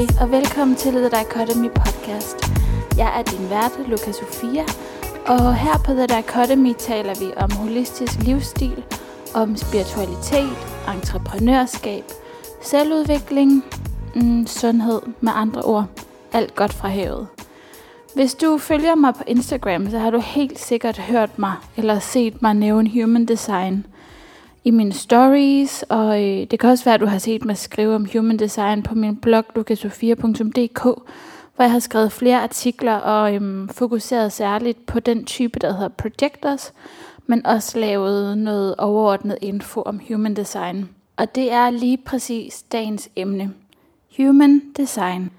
Hej 0.00 0.06
og 0.20 0.30
velkommen 0.30 0.76
til 0.76 0.92
The 0.92 1.04
Dichotomy 1.04 1.68
Podcast. 1.68 2.36
Jeg 2.96 3.18
er 3.18 3.22
din 3.22 3.50
vært, 3.50 3.88
Luca 3.88 4.12
Sofia, 4.12 4.64
og 5.26 5.54
her 5.54 5.78
på 5.84 5.92
The 5.92 6.06
Dichotomy 6.06 6.72
taler 6.78 7.14
vi 7.14 7.32
om 7.36 7.50
holistisk 7.50 8.22
livsstil, 8.22 8.84
om 9.34 9.56
spiritualitet, 9.56 10.56
entreprenørskab, 10.94 12.04
selvudvikling, 12.62 13.64
mm, 14.14 14.46
sundhed 14.46 15.00
med 15.20 15.32
andre 15.34 15.62
ord. 15.62 15.86
Alt 16.32 16.54
godt 16.54 16.72
fra 16.72 16.88
havet. 16.88 17.26
Hvis 18.14 18.34
du 18.34 18.58
følger 18.58 18.94
mig 18.94 19.14
på 19.14 19.22
Instagram, 19.26 19.90
så 19.90 19.98
har 19.98 20.10
du 20.10 20.18
helt 20.18 20.58
sikkert 20.58 20.98
hørt 20.98 21.38
mig 21.38 21.52
eller 21.76 21.98
set 21.98 22.42
mig 22.42 22.54
nævne 22.54 22.90
human 22.90 23.24
design 23.24 23.86
i 24.64 24.70
mine 24.70 24.92
stories, 24.92 25.82
og 25.82 26.22
øh, 26.24 26.46
det 26.50 26.58
kan 26.58 26.70
også 26.70 26.84
være, 26.84 26.94
at 26.94 27.00
du 27.00 27.06
har 27.06 27.18
set 27.18 27.44
mig 27.44 27.58
skrive 27.58 27.94
om 27.94 28.06
human 28.12 28.38
design 28.38 28.82
på 28.82 28.94
min 28.94 29.16
blog 29.16 29.44
lukasofia.dk, 29.54 30.82
hvor 31.56 31.64
jeg 31.64 31.70
har 31.70 31.78
skrevet 31.78 32.12
flere 32.12 32.42
artikler 32.42 32.94
og 32.94 33.34
øhm, 33.34 33.68
fokuseret 33.68 34.32
særligt 34.32 34.86
på 34.86 35.00
den 35.00 35.24
type, 35.24 35.58
der 35.58 35.72
hedder 35.72 35.88
projectors, 35.88 36.72
men 37.26 37.46
også 37.46 37.78
lavet 37.78 38.38
noget 38.38 38.76
overordnet 38.76 39.38
info 39.40 39.82
om 39.82 40.00
human 40.08 40.36
design. 40.36 40.88
Og 41.16 41.34
det 41.34 41.52
er 41.52 41.70
lige 41.70 41.96
præcis 41.96 42.62
dagens 42.62 43.08
emne. 43.16 43.50
Human 44.16 44.62
design. 44.76 45.30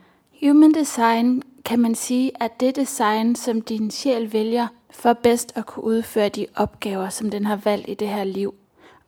Human 0.43 0.73
design 0.73 1.43
kan 1.65 1.79
man 1.79 1.95
sige, 1.95 2.31
at 2.39 2.59
det 2.59 2.75
design, 2.75 3.35
som 3.35 3.61
din 3.61 3.91
sjæl 3.91 4.33
vælger 4.33 4.67
for 4.89 5.13
bedst 5.13 5.51
at 5.55 5.65
kunne 5.65 5.83
udføre 5.83 6.29
de 6.29 6.45
opgaver, 6.55 7.09
som 7.09 7.29
den 7.29 7.45
har 7.45 7.55
valgt 7.55 7.89
i 7.89 7.93
det 7.93 8.07
her 8.07 8.23
liv. 8.23 8.53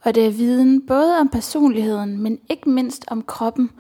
Og 0.03 0.15
det 0.15 0.25
er 0.25 0.31
viden 0.31 0.85
både 0.85 1.17
om 1.19 1.29
personligheden, 1.29 2.17
men 2.17 2.39
ikke 2.49 2.69
mindst 2.69 3.05
om 3.07 3.21
kroppen. 3.21 3.71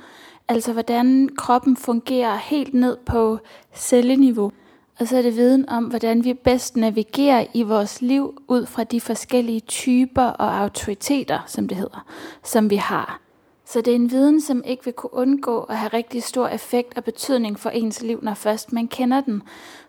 Altså 0.47 0.73
hvordan 0.73 1.29
kroppen 1.37 1.77
fungerer 1.77 2.35
helt 2.35 2.73
ned 2.73 2.97
på 3.05 3.39
celleniveau. 3.75 4.51
Og 4.99 5.07
så 5.07 5.17
er 5.17 5.21
det 5.21 5.35
viden 5.35 5.69
om, 5.69 5.83
hvordan 5.83 6.23
vi 6.23 6.33
bedst 6.33 6.77
navigerer 6.77 7.45
i 7.53 7.63
vores 7.63 8.01
liv 8.01 8.41
ud 8.47 8.65
fra 8.65 8.83
de 8.83 9.01
forskellige 9.01 9.59
typer 9.59 10.23
og 10.23 10.61
autoriteter, 10.61 11.39
som 11.47 11.67
det 11.67 11.77
hedder, 11.77 12.05
som 12.43 12.69
vi 12.69 12.75
har. 12.75 13.19
Så 13.65 13.81
det 13.81 13.91
er 13.91 13.95
en 13.95 14.11
viden, 14.11 14.41
som 14.41 14.63
ikke 14.65 14.85
vil 14.85 14.93
kunne 14.93 15.13
undgå 15.13 15.59
at 15.59 15.77
have 15.77 15.89
rigtig 15.93 16.23
stor 16.23 16.47
effekt 16.47 16.97
og 16.97 17.03
betydning 17.03 17.59
for 17.59 17.69
ens 17.69 18.01
liv, 18.01 18.19
når 18.21 18.33
først 18.33 18.73
man 18.73 18.87
kender 18.87 19.21
den. 19.21 19.41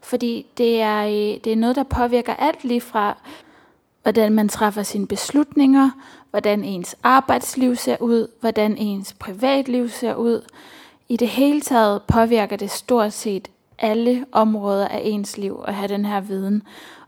Fordi 0.02 0.46
det 0.58 0.80
er, 0.80 1.06
øh, 1.06 1.40
det 1.44 1.46
er 1.46 1.56
noget, 1.56 1.76
der 1.76 1.82
påvirker 1.82 2.34
alt 2.34 2.64
lige 2.64 2.80
fra, 2.80 3.16
hvordan 4.04 4.32
man 4.32 4.48
træffer 4.48 4.82
sine 4.82 5.06
beslutninger, 5.06 5.90
hvordan 6.30 6.64
ens 6.64 6.96
arbejdsliv 7.02 7.76
ser 7.76 7.96
ud, 8.00 8.28
hvordan 8.40 8.76
ens 8.76 9.12
privatliv 9.12 9.88
ser 9.88 10.14
ud. 10.14 10.42
I 11.08 11.16
det 11.16 11.28
hele 11.28 11.60
taget 11.60 12.02
påvirker 12.02 12.56
det 12.56 12.70
stort 12.70 13.12
set 13.12 13.48
alle 13.78 14.24
områder 14.32 14.88
af 14.88 15.00
ens 15.04 15.38
liv 15.38 15.64
at 15.66 15.74
have 15.74 15.88
den 15.88 16.04
her 16.04 16.20
viden. 16.20 16.62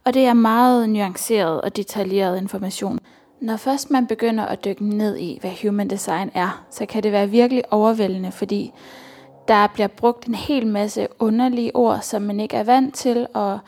Og 0.05 0.15
det 0.15 0.27
er 0.27 0.35
meget 0.35 0.89
nuanceret 0.89 1.61
og 1.61 1.77
detaljeret 1.77 2.41
information. 2.41 2.99
Når 3.41 3.57
først 3.57 3.91
man 3.91 4.07
begynder 4.07 4.45
at 4.45 4.65
dykke 4.65 4.89
ned 4.89 5.17
i, 5.17 5.39
hvad 5.41 5.53
human 5.63 5.91
design 5.91 6.31
er, 6.35 6.65
så 6.71 6.87
kan 6.87 7.03
det 7.03 7.13
være 7.13 7.31
virkelig 7.31 7.73
overvældende, 7.73 8.33
fordi 8.33 8.73
der 9.49 9.67
bliver 9.67 9.89
brugt 9.89 10.27
en 10.27 10.35
hel 10.35 10.67
masse 10.67 11.09
underlige 11.19 11.77
ord, 11.77 12.01
som 12.03 12.23
man 12.23 12.41
ikke 12.41 12.57
er 12.57 12.65
vant 12.65 12.95
til, 12.95 13.27
og 13.35 13.59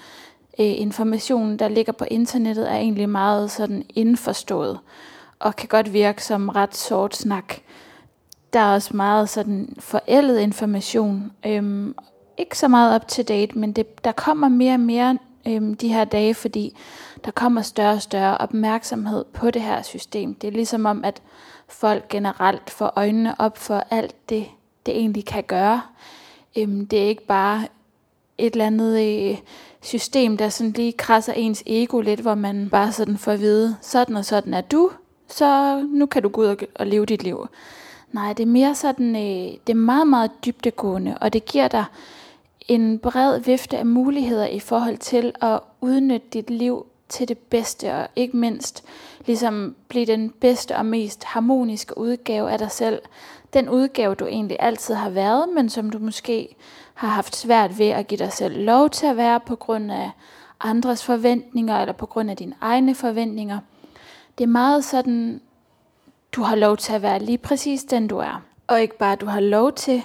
øh, 0.59 0.81
informationen, 0.81 1.59
der 1.59 1.69
ligger 1.69 1.93
på 1.93 2.05
internettet, 2.11 2.71
er 2.71 2.77
egentlig 2.77 3.09
meget 3.09 3.51
sådan 3.51 3.85
indforstået, 3.95 4.79
og 5.39 5.57
kan 5.57 5.69
godt 5.69 5.93
virke 5.93 6.25
som 6.25 6.49
ret 6.49 6.77
sort 6.77 7.17
snak. 7.17 7.55
Der 8.53 8.61
er 8.61 8.75
også 8.75 8.97
meget 8.97 9.29
sådan 9.29 9.75
forældet 9.79 10.39
information, 10.39 11.33
øhm, 11.47 11.95
ikke 12.39 12.59
så 12.59 12.69
meget 12.69 12.97
up 12.97 13.09
to 13.09 13.23
date, 13.23 13.59
men 13.59 13.73
det, 13.73 14.05
der 14.05 14.13
kommer 14.13 14.49
mere 14.49 14.75
og 14.75 14.81
mere 14.81 15.19
øhm, 15.47 15.75
de 15.75 15.89
her 15.89 16.05
dage, 16.05 16.35
fordi 16.35 16.77
der 17.25 17.31
kommer 17.31 17.63
større 17.63 17.93
og 17.93 18.03
større 18.03 18.39
opmærksomhed 18.39 19.25
på 19.25 19.51
det 19.51 19.63
her 19.63 19.83
system. 19.83 20.35
Det 20.35 20.49
er 20.49 20.53
ligesom 20.53 20.87
om, 20.87 21.05
at 21.05 21.23
folk 21.69 22.09
generelt 22.09 22.71
får 22.71 22.93
øjnene 22.97 23.41
op 23.41 23.59
for 23.59 23.85
alt 23.91 24.29
det, 24.29 24.47
det 24.87 24.97
egentlig 24.97 25.25
kan 25.25 25.45
gøre. 25.45 25.83
Øhm, 26.59 26.87
det 26.87 26.99
er 27.03 27.07
ikke 27.09 27.27
bare 27.27 27.67
et 28.39 28.53
eller 28.53 28.67
andet 28.67 29.01
øh, 29.31 29.39
system, 29.83 30.37
der 30.37 30.49
sådan 30.49 30.73
lige 30.73 30.93
krasser 30.93 31.33
ens 31.33 31.63
ego 31.67 32.01
lidt, 32.01 32.21
hvor 32.21 32.35
man 32.35 32.69
bare 32.71 32.93
sådan 32.93 33.19
får 33.19 33.33
at 33.33 33.41
vide, 33.41 33.77
sådan 33.81 34.17
og 34.17 34.25
sådan 34.25 34.55
er 34.55 34.61
du, 34.61 34.91
så 35.29 35.81
nu 35.89 36.07
kan 36.07 36.23
du 36.23 36.29
gå 36.29 36.41
ud 36.41 36.47
og, 36.47 36.57
og 36.75 36.87
leve 36.87 37.07
dit 37.07 37.23
liv. 37.23 37.47
Nej, 38.13 38.33
det 38.33 38.43
er 38.43 38.47
mere 38.47 38.75
sådan, 38.75 39.17
øh, 39.17 39.53
det 39.67 39.71
er 39.71 39.75
meget, 39.75 40.09
meget 40.09 40.31
dybdegående, 40.45 41.19
og 41.21 41.33
det 41.33 41.45
giver 41.45 41.69
dig 41.69 41.85
en 42.69 42.99
bred 42.99 43.41
vifte 43.41 43.79
af 43.79 43.87
muligheder 43.87 44.47
i 44.47 44.61
forhold 44.61 44.99
til 44.99 45.33
at 45.41 45.61
udnytte 45.81 46.27
dit 46.33 46.51
liv 46.51 46.87
til 47.09 47.29
det 47.29 47.39
bedste, 47.39 47.95
og 47.95 48.09
ikke 48.17 48.37
mindst 48.37 48.85
ligesom 49.27 49.75
blive 49.89 50.07
den 50.07 50.31
bedste 50.31 50.77
og 50.77 50.87
mest 50.87 51.25
harmoniske 51.25 51.99
udgave 51.99 52.51
af 52.51 52.59
dig 52.59 52.71
selv. 52.71 53.03
Den 53.53 53.69
udgave, 53.69 54.15
du 54.15 54.27
egentlig 54.27 54.57
altid 54.61 54.95
har 54.95 55.11
været, 55.11 55.49
men 55.55 55.69
som 55.69 55.91
du 55.91 55.99
måske 55.99 56.57
har 56.99 57.09
haft 57.09 57.37
svært 57.37 57.79
ved 57.79 57.87
at 57.87 58.07
give 58.07 58.19
dig 58.19 58.33
selv 58.33 58.65
lov 58.65 58.91
til 58.91 59.07
at 59.07 59.17
være 59.17 59.41
på 59.41 59.57
grund 59.57 59.93
af 59.93 60.11
andres 60.61 61.05
forventninger, 61.05 61.81
eller 61.81 61.93
på 61.93 62.07
grund 62.07 62.31
af 62.31 62.37
dine 62.37 62.55
egne 62.61 62.95
forventninger. 62.95 63.59
Det 64.39 64.45
er 64.45 64.49
meget 64.49 64.85
sådan, 64.85 65.41
du 66.33 66.43
har 66.43 66.57
lov 66.57 66.77
til 66.77 66.93
at 66.93 67.03
være 67.03 67.19
lige 67.19 67.39
præcis 67.39 67.85
den 67.85 68.09
du 68.09 68.19
er. 68.19 68.43
Og 68.67 68.81
ikke 68.81 68.99
bare 68.99 69.17
du 69.17 69.27
har 69.27 69.41
lov 69.41 69.73
til, 69.73 70.03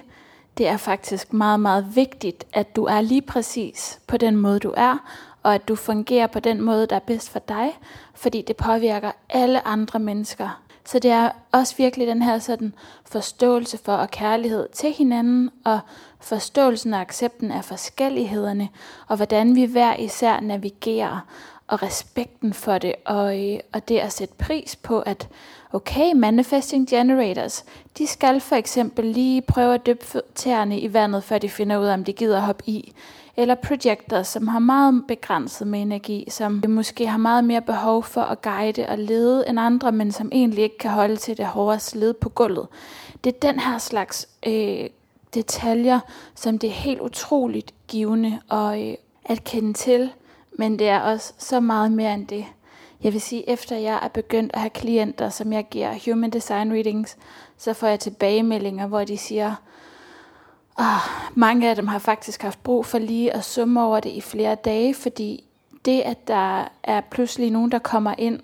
det 0.58 0.68
er 0.68 0.78
faktisk 0.78 1.34
meget, 1.34 1.60
meget 1.60 1.96
vigtigt, 1.96 2.46
at 2.54 2.76
du 2.76 2.86
er 2.86 3.02
lige 3.02 3.22
præcis 3.22 4.00
på 4.08 4.18
den 4.18 4.36
måde, 4.36 4.60
du 4.60 4.74
er, 4.78 4.98
og 5.44 5.56
at 5.56 5.68
du 5.68 5.76
fungerer 5.76 6.28
på 6.28 6.40
den 6.40 6.62
måde, 6.62 6.88
der 6.88 6.96
er 6.96 7.00
bedst 7.00 7.30
for 7.30 7.40
dig, 7.40 7.80
fordi 8.14 8.42
det 8.42 8.56
påvirker 8.56 9.12
alle 9.30 9.68
andre 9.68 10.00
mennesker. 10.00 10.64
Så 10.86 11.00
det 11.00 11.12
er 11.12 11.30
også 11.52 11.76
virkelig 11.78 12.08
den 12.08 12.22
her 12.22 12.40
sådan 12.40 12.74
forståelse 13.06 13.78
for 13.78 13.94
og 13.94 14.12
kærlighed 14.12 14.68
til 14.74 14.92
hinanden, 14.92 15.50
og 15.66 15.80
forståelsen 16.24 16.94
og 16.94 17.02
accepten 17.02 17.52
af 17.52 17.66
forskellighederne, 17.66 18.70
og 19.08 19.16
hvordan 19.16 19.56
vi 19.56 19.66
hver 19.66 19.96
især 19.96 20.40
navigerer, 20.40 21.20
og 21.68 21.84
respekten 21.84 22.54
for 22.54 22.78
det, 22.78 22.94
og, 23.06 23.52
øh, 23.52 23.60
og 23.74 23.90
det 23.90 23.98
at 23.98 24.14
sætte 24.14 24.36
pris 24.38 24.76
på, 24.76 25.00
at 25.00 25.28
okay, 25.74 26.14
manifesting 26.16 26.90
generators, 26.90 27.66
de 27.98 28.08
skal 28.08 28.42
for 28.42 28.56
eksempel 28.56 29.06
lige 29.06 29.42
prøve 29.42 29.74
at 29.74 29.86
dyppe 29.86 30.06
tæerne 30.36 30.80
i 30.80 30.94
vandet, 30.94 31.24
før 31.24 31.38
de 31.38 31.50
finder 31.50 31.78
ud 31.78 31.86
af, 31.86 31.94
om 31.94 32.04
de 32.04 32.14
gider 32.14 32.40
hoppe 32.40 32.64
i. 32.68 32.94
Eller 33.38 33.56
projectors, 33.56 34.28
som 34.28 34.48
har 34.48 34.60
meget 34.60 35.04
begrænset 35.08 35.68
med 35.68 35.82
energi, 35.82 36.28
som 36.30 36.64
måske 36.68 37.08
har 37.08 37.18
meget 37.18 37.44
mere 37.44 37.62
behov 37.62 38.04
for 38.04 38.22
at 38.22 38.42
guide 38.42 38.86
og 38.90 38.98
lede 38.98 39.50
end 39.50 39.60
andre, 39.60 39.92
men 39.92 40.12
som 40.12 40.30
egentlig 40.32 40.64
ikke 40.64 40.78
kan 40.78 40.92
holde 40.92 41.16
til 41.16 41.38
det 41.38 41.46
hårde 41.46 41.80
slid 41.80 42.14
på 42.14 42.30
gulvet. 42.30 42.68
Det 43.24 43.36
er 43.36 43.52
den 43.52 43.60
her 43.60 43.78
slags 43.78 44.28
øh, 44.48 44.90
detaljer, 45.34 46.00
som 46.36 46.60
det 46.60 46.68
er 46.68 46.74
helt 46.74 47.02
utroligt 47.02 47.74
givende 47.88 48.40
og, 48.50 48.88
øh, 48.88 48.96
at 49.26 49.44
kende 49.44 49.74
til, 49.74 50.12
men 50.58 50.80
det 50.80 50.90
er 50.90 51.00
også 51.00 51.34
så 51.38 51.60
meget 51.60 51.92
mere 51.92 52.14
end 52.14 52.28
det. 52.28 52.46
Jeg 53.04 53.14
vil 53.14 53.22
sige, 53.22 53.50
efter 53.50 53.76
jeg 53.76 54.00
er 54.04 54.08
begyndt 54.08 54.52
at 54.54 54.60
have 54.60 54.70
klienter, 54.70 55.30
som 55.30 55.54
jeg 55.54 55.68
giver 55.72 55.96
human 56.06 56.30
design 56.30 56.72
readings, 56.72 57.18
så 57.58 57.74
får 57.74 57.88
jeg 57.88 58.00
tilbagemeldinger, 58.00 58.88
hvor 58.88 59.04
de 59.04 59.18
siger, 59.18 59.56
oh, 60.80 61.36
mange 61.36 61.70
af 61.70 61.76
dem 61.76 61.88
har 61.88 62.00
faktisk 62.00 62.42
haft 62.42 62.64
brug 62.64 62.86
for 62.86 62.98
lige 62.98 63.34
at 63.34 63.44
summe 63.44 63.84
over 63.84 64.00
det 64.00 64.10
i 64.10 64.22
flere 64.22 64.56
dage, 64.56 64.94
fordi 64.94 65.44
det, 65.86 66.02
at 66.02 66.28
der 66.28 66.68
er 66.84 67.02
pludselig 67.02 67.52
nogen, 67.52 67.72
der 67.72 67.80
kommer 67.80 68.16
ind 68.18 68.40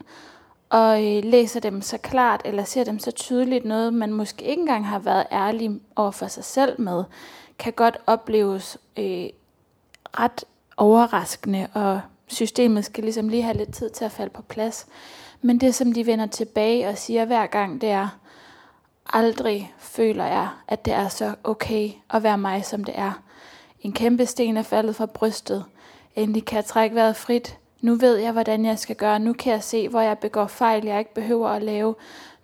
og 0.69 1.05
øh, 1.05 1.23
læser 1.23 1.59
dem 1.59 1.81
så 1.81 1.97
klart, 1.97 2.41
eller 2.45 2.63
ser 2.63 2.83
dem 2.83 2.99
så 2.99 3.11
tydeligt 3.11 3.65
noget, 3.65 3.93
man 3.93 4.13
måske 4.13 4.45
ikke 4.45 4.59
engang 4.59 4.87
har 4.87 4.99
været 4.99 5.25
ærlig 5.31 5.79
over 5.95 6.11
for 6.11 6.27
sig 6.27 6.43
selv 6.43 6.81
med, 6.81 7.03
kan 7.59 7.73
godt 7.73 7.97
opleves 8.07 8.77
øh, 8.97 9.29
ret 10.19 10.45
overraskende, 10.77 11.67
og 11.73 12.01
systemet 12.27 12.85
skal 12.85 13.03
ligesom 13.03 13.29
lige 13.29 13.43
have 13.43 13.57
lidt 13.57 13.73
tid 13.73 13.89
til 13.89 14.05
at 14.05 14.11
falde 14.11 14.31
på 14.33 14.41
plads. 14.41 14.87
Men 15.41 15.59
det, 15.59 15.75
som 15.75 15.93
de 15.93 16.05
vender 16.05 16.25
tilbage 16.25 16.87
og 16.87 16.97
siger 16.97 17.25
hver 17.25 17.45
gang, 17.45 17.81
det 17.81 17.89
er, 17.89 18.19
aldrig 19.13 19.73
føler 19.77 20.25
jeg, 20.25 20.47
at 20.67 20.85
det 20.85 20.93
er 20.93 21.07
så 21.07 21.35
okay 21.43 21.89
at 22.09 22.23
være 22.23 22.37
mig, 22.37 22.65
som 22.65 22.83
det 22.83 22.93
er. 22.97 23.21
En 23.81 23.93
kæmpe 23.93 24.25
sten 24.25 24.57
er 24.57 24.63
faldet 24.63 24.95
fra 24.95 25.05
brystet. 25.05 25.65
Endelig 26.15 26.45
kan 26.45 26.55
jeg 26.55 26.65
trække 26.65 26.95
vejret 26.95 27.15
frit. 27.15 27.57
Nu 27.81 27.95
ved 27.95 28.15
jeg, 28.17 28.31
hvordan 28.31 28.65
jeg 28.65 28.79
skal 28.79 28.95
gøre. 28.95 29.19
Nu 29.19 29.33
kan 29.33 29.53
jeg 29.53 29.63
se, 29.63 29.89
hvor 29.89 30.01
jeg 30.01 30.17
begår 30.17 30.47
fejl, 30.47 30.85
jeg 30.85 30.99
ikke 30.99 31.13
behøver 31.13 31.49
at 31.49 31.63
lave. 31.63 31.95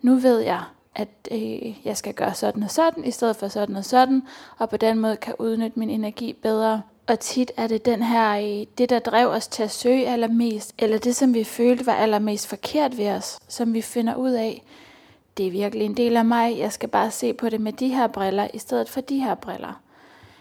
Nu 0.02 0.14
ved 0.14 0.38
jeg, 0.40 0.62
at 0.94 1.08
øh, 1.30 1.86
jeg 1.86 1.96
skal 1.96 2.14
gøre 2.14 2.34
sådan 2.34 2.62
og 2.62 2.70
sådan, 2.70 3.04
i 3.04 3.10
stedet 3.10 3.36
for 3.36 3.48
sådan 3.48 3.76
og 3.76 3.84
sådan, 3.84 4.22
og 4.58 4.70
på 4.70 4.76
den 4.76 4.98
måde 4.98 5.16
kan 5.16 5.34
udnytte 5.38 5.78
min 5.78 5.90
energi 5.90 6.32
bedre. 6.32 6.82
Og 7.06 7.20
tit 7.20 7.52
er 7.56 7.66
det 7.66 7.86
den 7.86 8.02
her, 8.02 8.38
øh, 8.38 8.66
det 8.78 8.90
der 8.90 8.98
drev 8.98 9.28
os 9.28 9.48
til 9.48 9.62
at 9.62 9.70
søge 9.70 10.08
allermest, 10.08 10.74
eller 10.78 10.98
det 10.98 11.16
som 11.16 11.34
vi 11.34 11.44
følte 11.44 11.86
var 11.86 11.94
allermest 11.94 12.48
forkert 12.48 12.98
ved 12.98 13.08
os, 13.08 13.38
som 13.48 13.74
vi 13.74 13.82
finder 13.82 14.14
ud 14.14 14.30
af, 14.30 14.62
det 15.36 15.46
er 15.46 15.50
virkelig 15.50 15.84
en 15.86 15.96
del 15.96 16.16
af 16.16 16.24
mig, 16.24 16.58
jeg 16.58 16.72
skal 16.72 16.88
bare 16.88 17.10
se 17.10 17.32
på 17.32 17.48
det 17.48 17.60
med 17.60 17.72
de 17.72 17.88
her 17.88 18.06
briller, 18.06 18.48
i 18.54 18.58
stedet 18.58 18.88
for 18.88 19.00
de 19.00 19.18
her 19.18 19.34
briller. 19.34 19.80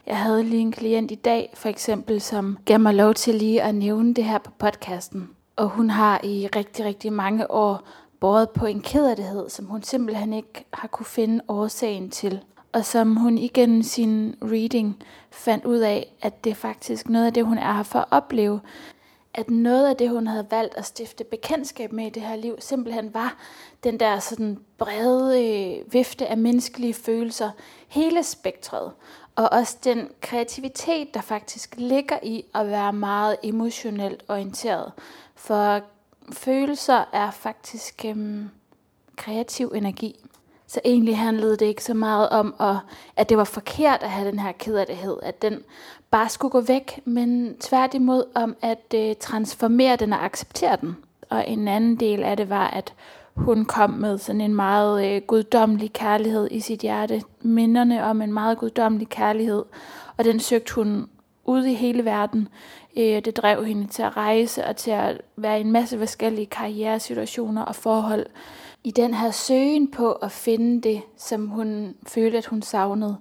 Jeg 0.07 0.17
havde 0.17 0.43
lige 0.43 0.61
en 0.61 0.71
klient 0.71 1.11
i 1.11 1.15
dag, 1.15 1.53
for 1.53 1.69
eksempel, 1.69 2.21
som 2.21 2.57
gav 2.65 2.79
mig 2.79 2.93
lov 2.93 3.13
til 3.13 3.35
lige 3.35 3.61
at 3.61 3.75
nævne 3.75 4.13
det 4.13 4.23
her 4.23 4.37
på 4.37 4.51
podcasten. 4.51 5.29
Og 5.55 5.69
hun 5.69 5.89
har 5.89 6.19
i 6.23 6.47
rigtig, 6.55 6.85
rigtig 6.85 7.13
mange 7.13 7.51
år 7.51 7.87
båret 8.19 8.49
på 8.49 8.65
en 8.65 8.81
kederlighed, 8.81 9.49
som 9.49 9.65
hun 9.65 9.83
simpelthen 9.83 10.33
ikke 10.33 10.65
har 10.73 10.87
kunne 10.87 11.05
finde 11.05 11.43
årsagen 11.47 12.09
til. 12.09 12.39
Og 12.73 12.85
som 12.85 13.15
hun 13.15 13.37
igennem 13.37 13.83
sin 13.83 14.35
reading 14.41 15.03
fandt 15.31 15.65
ud 15.65 15.79
af, 15.79 16.15
at 16.21 16.43
det 16.43 16.49
er 16.49 16.55
faktisk 16.55 17.09
noget 17.09 17.25
af 17.25 17.33
det, 17.33 17.45
hun 17.45 17.57
er 17.57 17.73
her 17.73 17.83
for 17.83 17.99
at 17.99 18.05
opleve. 18.11 18.59
At 19.33 19.49
noget 19.49 19.87
af 19.87 19.95
det, 19.95 20.09
hun 20.09 20.27
havde 20.27 20.47
valgt 20.51 20.75
at 20.75 20.85
stifte 20.85 21.23
bekendtskab 21.23 21.91
med 21.91 22.05
i 22.05 22.09
det 22.09 22.21
her 22.21 22.35
liv, 22.35 22.55
simpelthen 22.59 23.13
var 23.13 23.37
den 23.83 23.99
der 23.99 24.19
sådan 24.19 24.59
brede 24.77 25.43
øh, 25.43 25.93
vifte 25.93 26.27
af 26.27 26.37
menneskelige 26.37 26.93
følelser. 26.93 27.51
Hele 27.87 28.23
spektret. 28.23 28.91
Og 29.35 29.49
også 29.51 29.77
den 29.83 30.09
kreativitet, 30.21 31.13
der 31.13 31.21
faktisk 31.21 31.75
ligger 31.77 32.19
i 32.23 32.45
at 32.55 32.67
være 32.67 32.93
meget 32.93 33.37
emotionelt 33.43 34.23
orienteret. 34.27 34.91
For 35.35 35.81
følelser 36.33 37.03
er 37.13 37.31
faktisk 37.31 38.05
øhm, 38.05 38.49
kreativ 39.15 39.71
energi. 39.75 40.25
Så 40.67 40.81
egentlig 40.85 41.17
handlede 41.17 41.57
det 41.57 41.65
ikke 41.65 41.83
så 41.83 41.93
meget 41.93 42.29
om, 42.29 42.55
at, 42.59 42.75
at 43.15 43.29
det 43.29 43.37
var 43.37 43.43
forkert 43.43 44.03
at 44.03 44.09
have 44.09 44.27
den 44.27 44.39
her 44.39 44.51
kederlighed, 44.51 45.17
at 45.21 45.41
den 45.41 45.63
bare 46.11 46.29
skulle 46.29 46.51
gå 46.51 46.61
væk, 46.61 46.99
men 47.05 47.57
tværtimod 47.59 48.23
om 48.35 48.55
at 48.61 48.93
øh, 48.95 49.15
transformere 49.19 49.95
den 49.95 50.13
og 50.13 50.25
acceptere 50.25 50.77
den. 50.81 50.97
Og 51.29 51.49
en 51.49 51.67
anden 51.67 51.95
del 51.95 52.23
af 52.23 52.37
det 52.37 52.49
var, 52.49 52.67
at 52.67 52.93
hun 53.35 53.65
kom 53.65 53.89
med 53.89 54.17
sådan 54.17 54.41
en 54.41 54.55
meget 54.55 55.05
øh, 55.05 55.21
guddommelig 55.27 55.93
kærlighed 55.93 56.47
i 56.51 56.59
sit 56.59 56.79
hjerte. 56.79 57.21
Minderne 57.41 58.03
om 58.03 58.21
en 58.21 58.33
meget 58.33 58.57
guddommelig 58.57 59.09
kærlighed. 59.09 59.63
Og 60.17 60.25
den 60.25 60.39
søgte 60.39 60.75
hun 60.75 61.09
ud 61.45 61.65
i 61.65 61.73
hele 61.73 62.05
verden. 62.05 62.47
Øh, 62.97 63.25
det 63.25 63.37
drev 63.37 63.65
hende 63.65 63.87
til 63.87 64.01
at 64.03 64.17
rejse 64.17 64.65
og 64.65 64.75
til 64.75 64.91
at 64.91 65.21
være 65.35 65.57
i 65.57 65.61
en 65.61 65.71
masse 65.71 65.97
forskellige 65.97 66.45
karrieresituationer 66.45 67.61
og 67.61 67.75
forhold. 67.75 68.25
I 68.83 68.91
den 68.91 69.13
her 69.13 69.31
søgen 69.31 69.91
på 69.91 70.11
at 70.11 70.31
finde 70.31 70.81
det, 70.89 71.01
som 71.17 71.47
hun 71.47 71.95
følte, 72.07 72.37
at 72.37 72.45
hun 72.45 72.61
savnede. 72.61 73.17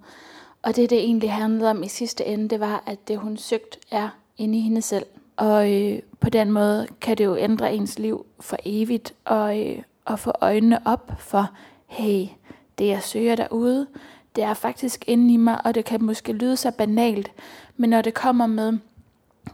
Og 0.63 0.77
det, 0.77 0.91
det 0.91 0.99
egentlig 0.99 1.33
handlede 1.33 1.71
om 1.71 1.83
i 1.83 1.89
sidste 1.89 2.25
ende, 2.25 2.49
det 2.49 2.61
var, 2.61 2.83
at 2.87 3.09
det, 3.09 3.19
hun 3.19 3.37
søgte, 3.37 3.79
er 3.91 4.09
inde 4.37 4.59
i 4.59 4.61
hende 4.61 4.83
selv. 4.83 5.07
Og 5.37 5.73
øh, 5.73 5.99
på 6.21 6.31
den 6.31 6.53
måde 6.53 6.87
kan 7.01 7.19
det 7.19 7.25
jo 7.25 7.37
ændre 7.37 7.75
ens 7.75 7.99
liv 7.99 8.27
for 8.41 8.57
evigt, 8.65 9.15
og, 9.25 9.61
øh, 9.61 9.83
at 10.07 10.19
få 10.19 10.33
øjnene 10.41 10.87
op 10.87 11.13
for, 11.19 11.51
hey, 11.87 12.27
det 12.79 12.87
jeg 12.87 13.03
søger 13.03 13.37
derude, 13.37 13.87
det 14.37 14.45
er 14.45 14.55
faktisk 14.55 15.05
inde 15.07 15.35
i 15.35 15.37
mig, 15.37 15.67
og 15.67 15.75
det 15.75 15.85
kan 15.85 16.05
måske 16.05 16.33
lyde 16.33 16.57
så 16.57 16.71
banalt, 16.71 17.33
men 17.77 17.91
når 17.91 18.03
det 18.03 18.15
kommer 18.15 18.47
med 18.47 18.79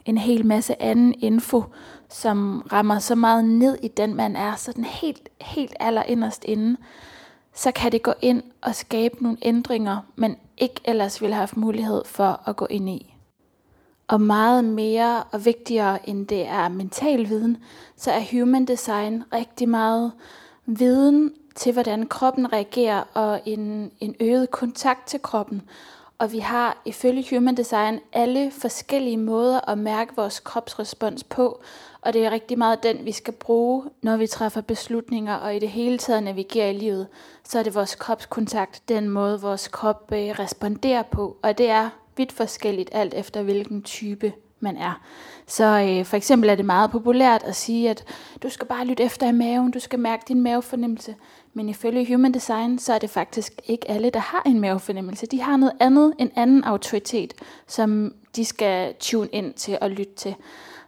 en 0.05 0.19
hel 0.19 0.47
masse 0.47 0.83
anden 0.83 1.15
info, 1.19 1.65
som 2.09 2.69
rammer 2.73 2.99
så 2.99 3.15
meget 3.15 3.45
ned 3.45 3.79
i 3.83 3.89
den, 3.89 4.15
man 4.15 4.37
er, 4.37 4.57
så 4.57 4.73
den 4.73 4.85
helt, 4.85 5.29
helt 5.41 5.75
allerinderst 5.81 6.45
inde, 6.45 6.77
så 7.55 7.73
kan 7.73 7.93
det 7.93 8.03
gå 8.03 8.13
ind 8.23 8.43
og 8.61 8.75
skabe 8.75 9.23
nogle 9.23 9.39
ændringer, 9.43 9.99
man 10.17 10.37
ikke 10.59 10.81
ellers 10.85 11.21
ville 11.21 11.35
have 11.35 11.41
haft 11.41 11.57
mulighed 11.57 12.05
for 12.05 12.41
at 12.47 12.57
gå 12.57 12.67
ind 12.71 12.89
i. 12.89 13.15
Og 14.11 14.21
meget 14.21 14.65
mere 14.65 15.23
og 15.33 15.45
vigtigere 15.45 16.09
end 16.09 16.27
det 16.27 16.47
er 16.47 16.69
mental 16.69 17.29
viden, 17.29 17.57
så 17.97 18.11
er 18.11 18.23
human 18.33 18.65
design 18.65 19.23
rigtig 19.33 19.69
meget 19.69 20.13
viden 20.67 21.33
til, 21.55 21.73
hvordan 21.73 22.07
kroppen 22.07 22.53
reagerer, 22.53 23.03
og 23.15 23.41
en, 23.45 23.93
en 24.01 24.15
øget 24.21 24.51
kontakt 24.51 25.07
til 25.07 25.23
kroppen. 25.23 25.63
Og 26.19 26.33
vi 26.33 26.39
har 26.39 26.83
ifølge 26.85 27.27
Human 27.31 27.57
Design 27.57 28.01
alle 28.13 28.51
forskellige 28.51 29.17
måder 29.17 29.71
at 29.71 29.79
mærke 29.79 30.17
vores 30.17 30.41
kropsrespons 30.41 31.25
på, 31.25 31.61
og 32.01 32.13
det 32.13 32.27
er 32.27 32.31
rigtig 32.31 32.59
meget 32.59 32.83
den, 32.83 33.05
vi 33.05 33.13
skal 33.13 33.35
bruge, 33.35 33.85
når 34.03 34.17
vi 34.17 34.27
træffer 34.27 34.61
beslutninger 34.61 35.35
og 35.35 35.57
i 35.57 35.59
det 35.59 35.69
hele 35.69 35.99
taget 35.99 36.23
navigerer 36.23 36.71
i 36.71 36.79
livet. 36.79 37.07
Så 37.45 37.59
er 37.59 37.63
det 37.63 37.75
vores 37.75 37.95
kropskontakt, 37.95 38.83
den 38.89 39.09
måde 39.09 39.41
vores 39.41 39.69
krop 39.69 40.13
øh, 40.13 40.19
responderer 40.19 41.03
på, 41.03 41.37
og 41.43 41.59
det 41.59 41.71
er 41.71 41.91
vidt 42.21 42.33
forskelligt 42.33 42.91
alt 42.93 43.15
efter 43.15 43.43
hvilken 43.43 43.83
type 43.83 44.33
man 44.61 44.77
er. 44.77 45.01
Så 45.47 45.65
øh, 45.65 46.05
for 46.05 46.17
eksempel 46.17 46.51
er 46.51 46.55
det 46.55 46.65
meget 46.65 46.91
populært 46.91 47.43
at 47.43 47.57
sige, 47.57 47.91
at 47.91 48.05
du 48.43 48.49
skal 48.49 48.67
bare 48.67 48.85
lytte 48.85 49.03
efter 49.03 49.29
i 49.29 49.33
maven, 49.33 49.71
du 49.71 49.79
skal 49.79 49.99
mærke 49.99 50.25
din 50.29 50.41
mavefornemmelse. 50.41 51.15
Men 51.55 51.69
ifølge 51.69 52.15
Human 52.15 52.35
Design, 52.35 52.79
så 52.79 52.93
er 52.93 52.99
det 52.99 53.11
faktisk 53.11 53.53
ikke 53.67 53.91
alle, 53.91 54.11
der 54.11 54.21
har 54.21 54.43
en 54.47 54.61
mavefornemmelse. 54.61 55.27
De 55.27 55.41
har 55.41 55.57
noget 55.57 55.73
andet, 55.81 56.15
en 56.19 56.31
anden 56.37 56.65
autoritet, 56.65 57.35
som 57.67 58.15
de 58.37 58.45
skal 58.45 58.95
tune 59.01 59.29
ind 59.33 59.55
til 59.55 59.79
og 59.81 59.91
lytte 59.91 60.15
til. 60.17 60.35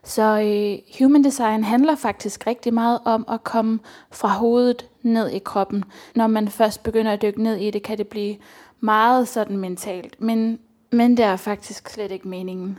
Så 0.05 0.23
øh, 0.23 0.99
Human 0.99 1.25
Design 1.25 1.65
handler 1.65 1.95
faktisk 1.95 2.47
rigtig 2.47 2.75
meget 2.75 2.99
om 3.05 3.25
at 3.29 3.45
komme 3.45 3.79
fra 4.11 4.29
hovedet 4.29 4.89
ned 5.03 5.29
i 5.29 5.39
kroppen. 5.39 5.85
Når 6.15 6.27
man 6.27 6.49
først 6.49 6.83
begynder 6.83 7.13
at 7.13 7.23
dykke 7.23 7.43
ned 7.43 7.57
i 7.57 7.71
det, 7.71 7.83
kan 7.83 7.99
det 7.99 8.09
blive 8.09 8.37
meget 8.81 9.29
sådan 9.29 9.57
mentalt. 9.57 10.21
Men, 10.21 10.59
men 10.93 11.17
det 11.17 11.25
er 11.25 11.37
faktisk 11.37 11.89
slet 11.89 12.11
ikke 12.11 12.29
meningen. 12.29 12.79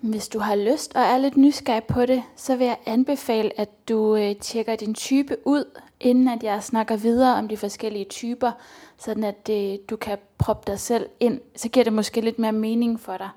Hvis 0.00 0.28
du 0.28 0.38
har 0.38 0.54
lyst 0.54 0.94
og 0.94 1.02
er 1.02 1.18
lidt 1.18 1.36
nysgerrig 1.36 1.84
på 1.84 2.06
det, 2.06 2.22
så 2.36 2.56
vil 2.56 2.66
jeg 2.66 2.76
anbefale, 2.86 3.60
at 3.60 3.88
du 3.88 4.16
øh, 4.16 4.36
tjekker 4.36 4.76
din 4.76 4.94
type 4.94 5.36
ud, 5.44 5.64
inden 6.00 6.28
at 6.28 6.42
jeg 6.42 6.62
snakker 6.62 6.96
videre 6.96 7.36
om 7.38 7.48
de 7.48 7.56
forskellige 7.56 8.04
typer, 8.04 8.50
sådan 8.98 9.24
at 9.24 9.50
øh, 9.50 9.78
du 9.90 9.96
kan 9.96 10.18
proppe 10.38 10.72
dig 10.72 10.80
selv 10.80 11.06
ind. 11.20 11.40
Så 11.56 11.68
giver 11.68 11.84
det 11.84 11.92
måske 11.92 12.20
lidt 12.20 12.38
mere 12.38 12.52
mening 12.52 13.00
for 13.00 13.16
dig. 13.16 13.28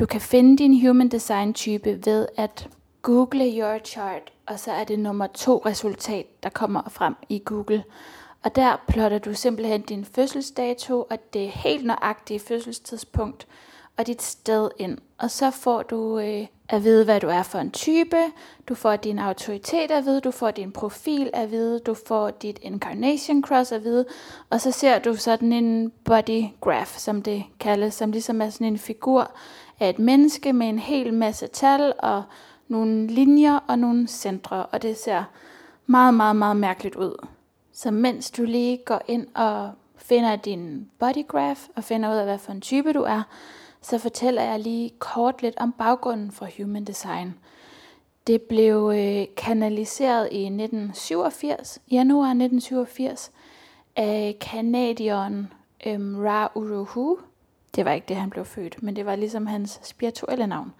Du 0.00 0.06
kan 0.06 0.20
finde 0.20 0.58
din 0.58 0.86
human 0.86 1.08
design 1.08 1.54
type 1.54 2.06
ved 2.06 2.26
at 2.36 2.68
google 3.02 3.58
your 3.58 3.78
chart, 3.84 4.32
og 4.46 4.60
så 4.60 4.72
er 4.72 4.84
det 4.84 4.98
nummer 4.98 5.26
to 5.26 5.62
resultat, 5.66 6.26
der 6.42 6.48
kommer 6.48 6.82
frem 6.88 7.14
i 7.28 7.42
Google. 7.44 7.84
Og 8.42 8.56
der 8.56 8.76
plotter 8.88 9.18
du 9.18 9.34
simpelthen 9.34 9.82
din 9.82 10.04
fødselsdato 10.04 11.06
og 11.10 11.32
det 11.32 11.50
helt 11.50 11.86
nøjagtige 11.86 12.40
fødselstidspunkt, 12.40 13.46
og 13.96 14.06
dit 14.06 14.22
sted 14.22 14.70
ind. 14.78 14.98
Og 15.18 15.30
så 15.30 15.50
får 15.50 15.82
du 15.82 16.18
øh, 16.18 16.46
at 16.68 16.84
vide, 16.84 17.04
hvad 17.04 17.20
du 17.20 17.28
er 17.28 17.42
for 17.42 17.58
en 17.58 17.70
type, 17.70 18.16
du 18.68 18.74
får 18.74 18.96
din 18.96 19.18
autoritet 19.18 19.90
at 19.90 20.04
vide, 20.04 20.20
du 20.20 20.30
får 20.30 20.50
din 20.50 20.72
profil 20.72 21.30
at 21.32 21.50
vide, 21.50 21.78
du 21.78 21.94
får 22.06 22.30
dit 22.30 22.58
incarnation 22.62 23.42
cross 23.42 23.72
at 23.72 23.84
vide, 23.84 24.06
og 24.50 24.60
så 24.60 24.70
ser 24.70 24.98
du 24.98 25.16
sådan 25.16 25.52
en 25.52 25.92
body 26.04 26.44
graph, 26.60 26.98
som 26.98 27.22
det 27.22 27.44
kaldes, 27.60 27.94
som 27.94 28.12
ligesom 28.12 28.42
er 28.42 28.50
sådan 28.50 28.66
en 28.66 28.78
figur 28.78 29.30
af 29.80 29.88
et 29.88 29.98
menneske 29.98 30.52
med 30.52 30.68
en 30.68 30.78
hel 30.78 31.14
masse 31.14 31.46
tal 31.46 31.92
og 31.98 32.22
nogle 32.68 33.06
linjer 33.06 33.58
og 33.68 33.78
nogle 33.78 34.08
centre, 34.08 34.66
og 34.66 34.82
det 34.82 34.98
ser 34.98 35.24
meget, 35.86 36.14
meget, 36.14 36.36
meget 36.36 36.56
mærkeligt 36.56 36.96
ud. 36.96 37.26
Så 37.82 37.90
mens 37.90 38.30
du 38.30 38.42
lige 38.44 38.76
går 38.84 39.00
ind 39.08 39.26
og 39.34 39.70
finder 39.96 40.36
din 40.36 40.90
bodygraph 40.98 41.60
og 41.76 41.84
finder 41.84 42.12
ud 42.12 42.16
af, 42.16 42.24
hvad 42.24 42.38
for 42.38 42.52
en 42.52 42.60
type 42.60 42.92
du 42.92 43.02
er, 43.02 43.22
så 43.82 43.98
fortæller 43.98 44.42
jeg 44.42 44.60
lige 44.60 44.90
kort 44.98 45.42
lidt 45.42 45.54
om 45.56 45.72
baggrunden 45.72 46.30
for 46.30 46.48
Human 46.58 46.84
Design. 46.84 47.34
Det 48.26 48.42
blev 48.42 48.92
øh, 48.94 49.26
kanaliseret 49.36 50.28
i 50.32 50.44
1987, 50.44 51.78
januar 51.90 52.26
1987, 52.26 53.30
af 53.96 54.36
kanadieren 54.40 55.52
øhm, 55.86 56.16
Ra 56.18 56.52
Uruhu. 56.54 57.18
Det 57.74 57.84
var 57.84 57.92
ikke 57.92 58.08
det, 58.08 58.16
han 58.16 58.30
blev 58.30 58.44
født, 58.44 58.82
men 58.82 58.96
det 58.96 59.06
var 59.06 59.16
ligesom 59.16 59.46
hans 59.46 59.80
spirituelle 59.82 60.46
navn. 60.46 60.72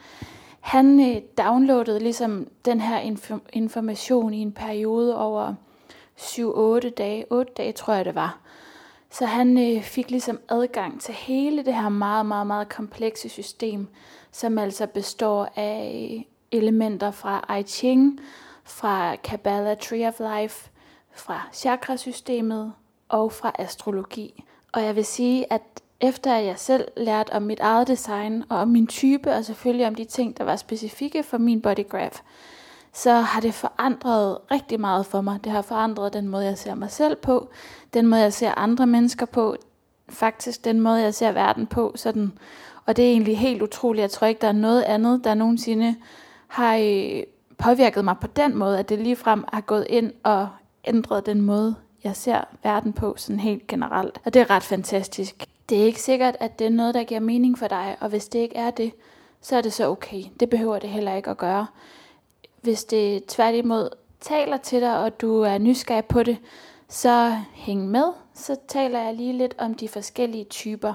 Han 0.60 1.00
øh, 1.00 1.22
downloadede 1.38 1.98
ligesom 1.98 2.46
den 2.64 2.80
her 2.80 3.00
inf- 3.00 3.48
information 3.52 4.34
i 4.34 4.38
en 4.38 4.52
periode 4.52 5.18
over 5.18 5.54
7-8 6.20 6.90
dage, 6.90 7.24
8 7.30 7.52
dage 7.56 7.72
tror 7.72 7.94
jeg 7.94 8.04
det 8.04 8.14
var. 8.14 8.38
Så 9.10 9.26
han 9.26 9.58
øh, 9.58 9.82
fik 9.82 10.10
ligesom 10.10 10.40
adgang 10.48 11.00
til 11.00 11.14
hele 11.14 11.64
det 11.64 11.74
her 11.74 11.88
meget, 11.88 12.26
meget, 12.26 12.46
meget 12.46 12.68
komplekse 12.68 13.28
system, 13.28 13.88
som 14.32 14.58
altså 14.58 14.86
består 14.86 15.52
af 15.56 16.10
øh, 16.14 16.22
elementer 16.52 17.10
fra 17.10 17.56
I 17.58 17.62
Ching, 17.62 18.20
fra 18.64 19.16
Kabbalah 19.16 19.76
Tree 19.76 20.08
of 20.08 20.20
Life, 20.20 20.70
fra 21.12 21.48
chakrasystemet 21.52 22.72
og 23.08 23.32
fra 23.32 23.52
astrologi. 23.58 24.44
Og 24.72 24.84
jeg 24.84 24.96
vil 24.96 25.04
sige, 25.04 25.52
at 25.52 25.62
efter 26.00 26.34
at 26.34 26.44
jeg 26.44 26.58
selv 26.58 26.88
lærte 26.96 27.32
om 27.32 27.42
mit 27.42 27.60
eget 27.60 27.88
design 27.88 28.44
og 28.48 28.58
om 28.58 28.68
min 28.68 28.86
type, 28.86 29.30
og 29.30 29.44
selvfølgelig 29.44 29.86
om 29.86 29.94
de 29.94 30.04
ting, 30.04 30.38
der 30.38 30.44
var 30.44 30.56
specifikke 30.56 31.22
for 31.22 31.38
min 31.38 31.62
bodygraph, 31.62 32.18
så 32.92 33.12
har 33.12 33.40
det 33.40 33.54
forandret 33.54 34.38
rigtig 34.50 34.80
meget 34.80 35.06
for 35.06 35.20
mig. 35.20 35.44
Det 35.44 35.52
har 35.52 35.62
forandret 35.62 36.12
den 36.12 36.28
måde, 36.28 36.44
jeg 36.44 36.58
ser 36.58 36.74
mig 36.74 36.90
selv 36.90 37.16
på, 37.16 37.50
den 37.94 38.06
måde, 38.06 38.20
jeg 38.20 38.32
ser 38.32 38.54
andre 38.56 38.86
mennesker 38.86 39.26
på, 39.26 39.56
faktisk 40.08 40.64
den 40.64 40.80
måde, 40.80 41.02
jeg 41.02 41.14
ser 41.14 41.32
verden 41.32 41.66
på. 41.66 41.92
Sådan. 41.96 42.32
Og 42.86 42.96
det 42.96 43.04
er 43.04 43.10
egentlig 43.10 43.38
helt 43.38 43.62
utroligt. 43.62 44.02
Jeg 44.02 44.10
tror 44.10 44.26
ikke, 44.26 44.40
der 44.40 44.48
er 44.48 44.52
noget 44.52 44.82
andet, 44.82 45.24
der 45.24 45.34
nogensinde 45.34 45.96
har 46.46 46.76
øh, 46.76 47.22
påvirket 47.58 48.04
mig 48.04 48.16
på 48.20 48.26
den 48.26 48.56
måde, 48.56 48.78
at 48.78 48.88
det 48.88 48.98
ligefrem 48.98 49.44
har 49.52 49.60
gået 49.60 49.86
ind 49.88 50.12
og 50.22 50.48
ændret 50.84 51.26
den 51.26 51.40
måde, 51.40 51.74
jeg 52.04 52.16
ser 52.16 52.40
verden 52.62 52.92
på 52.92 53.14
sådan 53.16 53.40
helt 53.40 53.66
generelt. 53.66 54.20
Og 54.24 54.34
det 54.34 54.42
er 54.42 54.50
ret 54.50 54.62
fantastisk. 54.62 55.44
Det 55.68 55.80
er 55.80 55.84
ikke 55.84 56.02
sikkert, 56.02 56.36
at 56.40 56.58
det 56.58 56.66
er 56.66 56.70
noget, 56.70 56.94
der 56.94 57.04
giver 57.04 57.20
mening 57.20 57.58
for 57.58 57.68
dig, 57.68 57.96
og 58.00 58.08
hvis 58.08 58.28
det 58.28 58.38
ikke 58.38 58.56
er 58.56 58.70
det, 58.70 58.92
så 59.40 59.56
er 59.56 59.60
det 59.60 59.72
så 59.72 59.88
okay. 59.88 60.22
Det 60.40 60.50
behøver 60.50 60.78
det 60.78 60.90
heller 60.90 61.14
ikke 61.14 61.30
at 61.30 61.36
gøre. 61.36 61.66
Hvis 62.60 62.84
det 62.84 63.24
tværtimod 63.26 63.88
taler 64.20 64.56
til 64.56 64.80
dig, 64.80 64.98
og 64.98 65.20
du 65.20 65.40
er 65.40 65.58
nysgerrig 65.58 66.04
på 66.04 66.22
det, 66.22 66.38
så 66.88 67.36
hæng 67.52 67.88
med. 67.88 68.04
Så 68.34 68.56
taler 68.68 69.00
jeg 69.02 69.14
lige 69.14 69.32
lidt 69.32 69.54
om 69.58 69.74
de 69.74 69.88
forskellige 69.88 70.44
typer. 70.44 70.94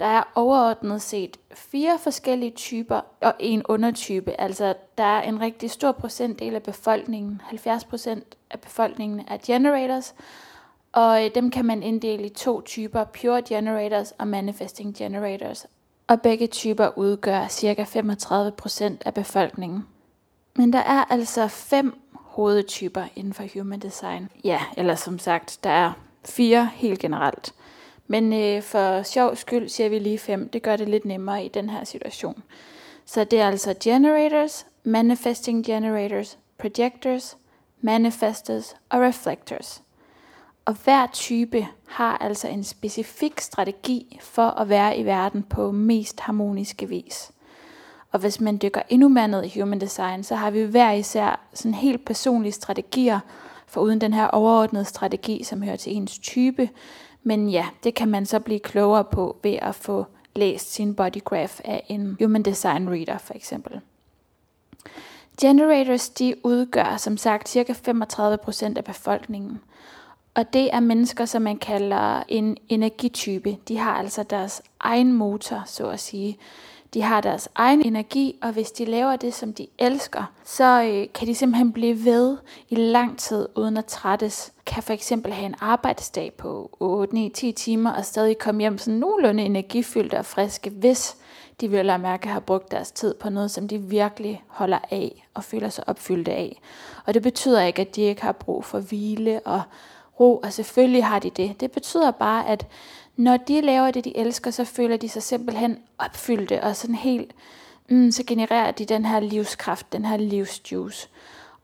Der 0.00 0.06
er 0.06 0.22
overordnet 0.34 1.02
set 1.02 1.36
fire 1.54 1.98
forskellige 1.98 2.50
typer 2.50 3.00
og 3.20 3.34
en 3.38 3.62
undertype. 3.68 4.40
Altså 4.40 4.74
der 4.98 5.04
er 5.04 5.22
en 5.22 5.40
rigtig 5.40 5.70
stor 5.70 5.92
procentdel 5.92 6.54
af 6.54 6.62
befolkningen, 6.62 7.42
70% 7.44 8.20
af 8.50 8.60
befolkningen 8.60 9.20
er 9.28 9.38
generators, 9.46 10.14
og 10.92 11.24
øh, 11.24 11.30
dem 11.34 11.50
kan 11.50 11.64
man 11.64 11.82
inddele 11.82 12.26
i 12.26 12.28
to 12.28 12.60
typer, 12.60 13.04
pure 13.04 13.42
generators 13.42 14.12
og 14.18 14.28
manifesting 14.28 14.96
generators. 14.96 15.66
Og 16.06 16.20
begge 16.20 16.46
typer 16.46 16.98
udgør 16.98 17.48
ca. 17.48 17.82
35% 17.82 18.92
af 19.04 19.14
befolkningen. 19.14 19.86
Men 20.56 20.72
der 20.72 20.78
er 20.78 21.04
altså 21.04 21.48
fem 21.48 21.94
hovedtyper 22.12 23.04
inden 23.16 23.34
for 23.34 23.44
human 23.54 23.80
design. 23.80 24.28
Ja, 24.44 24.60
eller 24.76 24.94
som 24.94 25.18
sagt, 25.18 25.58
der 25.64 25.70
er 25.70 25.92
fire 26.24 26.70
helt 26.74 26.98
generelt. 26.98 27.54
Men 28.06 28.32
øh, 28.32 28.62
for 28.62 29.02
sjov 29.02 29.36
skyld 29.36 29.68
siger 29.68 29.88
vi 29.88 29.98
lige 29.98 30.18
fem. 30.18 30.48
Det 30.48 30.62
gør 30.62 30.76
det 30.76 30.88
lidt 30.88 31.04
nemmere 31.04 31.44
i 31.44 31.48
den 31.48 31.70
her 31.70 31.84
situation. 31.84 32.42
Så 33.04 33.24
det 33.24 33.40
er 33.40 33.46
altså 33.46 33.74
generators, 33.82 34.66
manifesting 34.84 35.66
generators, 35.66 36.38
projectors, 36.58 37.36
manifestors 37.80 38.76
og 38.88 39.00
reflectors. 39.00 39.82
Og 40.64 40.74
hver 40.84 41.06
type 41.12 41.66
har 41.86 42.18
altså 42.18 42.48
en 42.48 42.64
specifik 42.64 43.40
strategi 43.40 44.18
for 44.22 44.46
at 44.46 44.68
være 44.68 44.98
i 44.98 45.04
verden 45.04 45.42
på 45.42 45.70
mest 45.70 46.20
harmoniske 46.20 46.88
vis. 46.88 47.30
Og 48.14 48.20
hvis 48.20 48.40
man 48.40 48.58
dykker 48.62 48.82
endnu 48.88 49.08
mere 49.08 49.28
ned 49.28 49.44
i 49.44 49.60
human 49.60 49.80
design, 49.80 50.22
så 50.22 50.34
har 50.34 50.50
vi 50.50 50.62
hver 50.62 50.92
især 50.92 51.40
sådan 51.54 51.74
helt 51.74 52.04
personlige 52.04 52.52
strategier, 52.52 53.20
for 53.66 53.80
uden 53.80 54.00
den 54.00 54.14
her 54.14 54.26
overordnede 54.26 54.84
strategi, 54.84 55.42
som 55.44 55.62
hører 55.62 55.76
til 55.76 55.96
ens 55.96 56.18
type. 56.18 56.70
Men 57.22 57.48
ja, 57.48 57.66
det 57.84 57.94
kan 57.94 58.08
man 58.08 58.26
så 58.26 58.40
blive 58.40 58.58
klogere 58.58 59.04
på 59.04 59.36
ved 59.42 59.58
at 59.62 59.74
få 59.74 60.06
læst 60.36 60.72
sin 60.72 60.94
bodygraph 60.94 61.60
af 61.64 61.84
en 61.88 62.16
human 62.20 62.42
design 62.42 62.88
reader 62.88 63.18
for 63.18 63.34
eksempel. 63.34 63.80
Generators 65.40 66.08
de 66.08 66.34
udgør 66.42 66.96
som 66.96 67.16
sagt 67.16 67.48
ca. 67.48 67.72
35% 67.72 68.76
af 68.76 68.84
befolkningen. 68.84 69.60
Og 70.34 70.52
det 70.52 70.74
er 70.74 70.80
mennesker, 70.80 71.24
som 71.24 71.42
man 71.42 71.58
kalder 71.58 72.22
en 72.28 72.56
energitype. 72.68 73.56
De 73.68 73.78
har 73.78 73.92
altså 73.92 74.22
deres 74.22 74.62
egen 74.80 75.12
motor, 75.12 75.62
så 75.66 75.88
at 75.88 76.00
sige. 76.00 76.38
De 76.94 77.02
har 77.02 77.20
deres 77.20 77.48
egen 77.54 77.82
energi, 77.82 78.38
og 78.42 78.52
hvis 78.52 78.70
de 78.70 78.84
laver 78.84 79.16
det, 79.16 79.34
som 79.34 79.52
de 79.52 79.66
elsker, 79.78 80.32
så 80.44 80.82
øh, 80.82 81.06
kan 81.14 81.28
de 81.28 81.34
simpelthen 81.34 81.72
blive 81.72 82.04
ved 82.04 82.36
i 82.68 82.74
lang 82.74 83.18
tid 83.18 83.48
uden 83.56 83.76
at 83.76 83.84
trættes. 83.84 84.52
Kan 84.66 84.82
for 84.82 84.92
eksempel 84.92 85.32
have 85.32 85.46
en 85.46 85.54
arbejdsdag 85.60 86.32
på 86.38 86.76
8, 86.80 87.14
9, 87.14 87.28
10 87.28 87.52
timer 87.52 87.92
og 87.92 88.04
stadig 88.04 88.38
komme 88.38 88.60
hjem 88.60 88.78
sådan 88.78 88.98
nogenlunde 88.98 89.42
energifyldte 89.42 90.18
og 90.18 90.24
friske, 90.24 90.70
hvis 90.70 91.16
de 91.60 91.68
vil 91.68 91.90
at 91.90 92.00
mærke 92.00 92.28
har 92.28 92.40
brugt 92.40 92.70
deres 92.70 92.92
tid 92.92 93.14
på 93.14 93.30
noget, 93.30 93.50
som 93.50 93.68
de 93.68 93.78
virkelig 93.78 94.42
holder 94.46 94.78
af 94.90 95.26
og 95.34 95.44
føler 95.44 95.68
sig 95.68 95.88
opfyldte 95.88 96.32
af. 96.32 96.60
Og 97.06 97.14
det 97.14 97.22
betyder 97.22 97.62
ikke, 97.62 97.82
at 97.82 97.96
de 97.96 98.02
ikke 98.02 98.22
har 98.22 98.32
brug 98.32 98.64
for 98.64 98.80
hvile 98.80 99.40
og 99.44 99.62
ro, 100.20 100.36
og 100.36 100.52
selvfølgelig 100.52 101.04
har 101.04 101.18
de 101.18 101.30
det. 101.30 101.60
Det 101.60 101.72
betyder 101.72 102.10
bare, 102.10 102.48
at 102.48 102.66
når 103.16 103.36
de 103.36 103.60
laver 103.60 103.90
det, 103.90 104.04
de 104.04 104.16
elsker, 104.16 104.50
så 104.50 104.64
føler 104.64 104.96
de 104.96 105.08
sig 105.08 105.22
simpelthen 105.22 105.78
opfyldte, 105.98 106.62
og 106.62 106.76
sådan 106.76 106.94
helt, 106.94 107.32
mm, 107.88 108.10
så 108.10 108.24
genererer 108.26 108.70
de 108.70 108.84
den 108.84 109.04
her 109.04 109.20
livskraft, 109.20 109.92
den 109.92 110.04
her 110.04 110.16
livsjuice. 110.16 111.08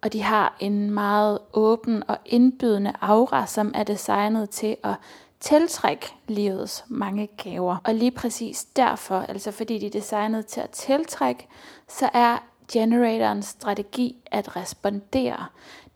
Og 0.03 0.13
de 0.13 0.23
har 0.23 0.57
en 0.61 0.91
meget 0.91 1.39
åben 1.53 2.03
og 2.09 2.19
indbydende 2.27 2.93
aura, 3.01 3.47
som 3.47 3.73
er 3.75 3.83
designet 3.83 4.51
til 4.51 4.77
at 4.85 4.95
tiltrække 5.41 6.07
livets 6.29 6.85
mange 6.89 7.29
gaver. 7.45 7.77
Og 7.85 7.95
lige 7.95 8.11
præcis 8.11 8.65
derfor, 8.65 9.21
altså 9.21 9.51
fordi 9.51 9.79
de 9.79 9.87
er 9.87 9.91
designet 9.91 10.47
til 10.47 10.61
at 10.61 10.71
tiltrække, 10.71 11.47
så 11.89 12.11
er 12.15 12.39
generatorens 12.73 13.47
strategi 13.47 14.17
at 14.27 14.57
respondere. 14.57 15.47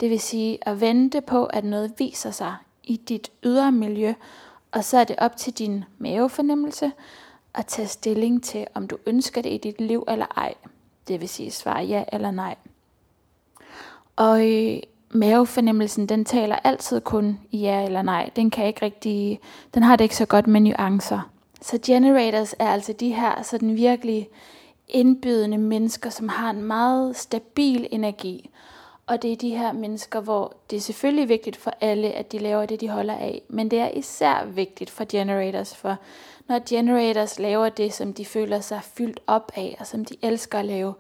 Det 0.00 0.10
vil 0.10 0.20
sige 0.20 0.58
at 0.68 0.80
vente 0.80 1.20
på, 1.20 1.44
at 1.44 1.64
noget 1.64 1.92
viser 1.98 2.30
sig 2.30 2.54
i 2.84 2.96
dit 2.96 3.30
ydre 3.44 3.72
miljø, 3.72 4.14
og 4.74 4.84
så 4.84 4.98
er 4.98 5.04
det 5.04 5.16
op 5.18 5.36
til 5.36 5.52
din 5.52 5.84
mavefornemmelse 5.98 6.92
at 7.54 7.66
tage 7.66 7.88
stilling 7.88 8.44
til, 8.44 8.66
om 8.74 8.88
du 8.88 8.96
ønsker 9.06 9.42
det 9.42 9.52
i 9.52 9.58
dit 9.58 9.80
liv 9.80 10.04
eller 10.08 10.26
ej. 10.36 10.54
Det 11.08 11.20
vil 11.20 11.28
sige 11.28 11.50
svare 11.50 11.84
ja 11.84 12.04
eller 12.12 12.30
nej. 12.30 12.54
Og 14.16 14.52
øh, 14.52 14.78
mavefornemmelsen, 15.10 16.06
den 16.06 16.24
taler 16.24 16.56
altid 16.56 17.00
kun 17.00 17.40
ja 17.52 17.84
eller 17.84 18.02
nej. 18.02 18.30
Den 18.36 18.50
kan 18.50 18.66
ikke 18.66 18.84
rigtig, 18.84 19.40
den 19.74 19.82
har 19.82 19.96
det 19.96 20.04
ikke 20.04 20.16
så 20.16 20.26
godt 20.26 20.46
med 20.46 20.60
nuancer. 20.60 21.30
Så 21.62 21.78
generators 21.86 22.54
er 22.58 22.68
altså 22.68 22.92
de 22.92 23.14
her 23.14 23.42
sådan 23.42 23.76
virkelig 23.76 24.28
indbydende 24.88 25.58
mennesker, 25.58 26.10
som 26.10 26.28
har 26.28 26.50
en 26.50 26.62
meget 26.62 27.16
stabil 27.16 27.86
energi. 27.90 28.50
Og 29.06 29.22
det 29.22 29.32
er 29.32 29.36
de 29.36 29.56
her 29.56 29.72
mennesker, 29.72 30.20
hvor 30.20 30.56
det 30.70 30.76
er 30.76 30.80
selvfølgelig 30.80 31.28
vigtigt 31.28 31.56
for 31.56 31.72
alle, 31.80 32.12
at 32.12 32.32
de 32.32 32.38
laver 32.38 32.66
det, 32.66 32.80
de 32.80 32.88
holder 32.88 33.14
af. 33.14 33.42
Men 33.48 33.70
det 33.70 33.78
er 33.78 33.88
især 33.88 34.44
vigtigt 34.44 34.90
for 34.90 35.04
generators, 35.08 35.76
for 35.76 35.96
når 36.48 36.60
generators 36.68 37.38
laver 37.38 37.68
det, 37.68 37.92
som 37.92 38.12
de 38.12 38.24
føler 38.24 38.60
sig 38.60 38.80
fyldt 38.82 39.20
op 39.26 39.52
af, 39.56 39.76
og 39.80 39.86
som 39.86 40.04
de 40.04 40.16
elsker 40.22 40.58
at 40.58 40.64
lave, 40.64 40.94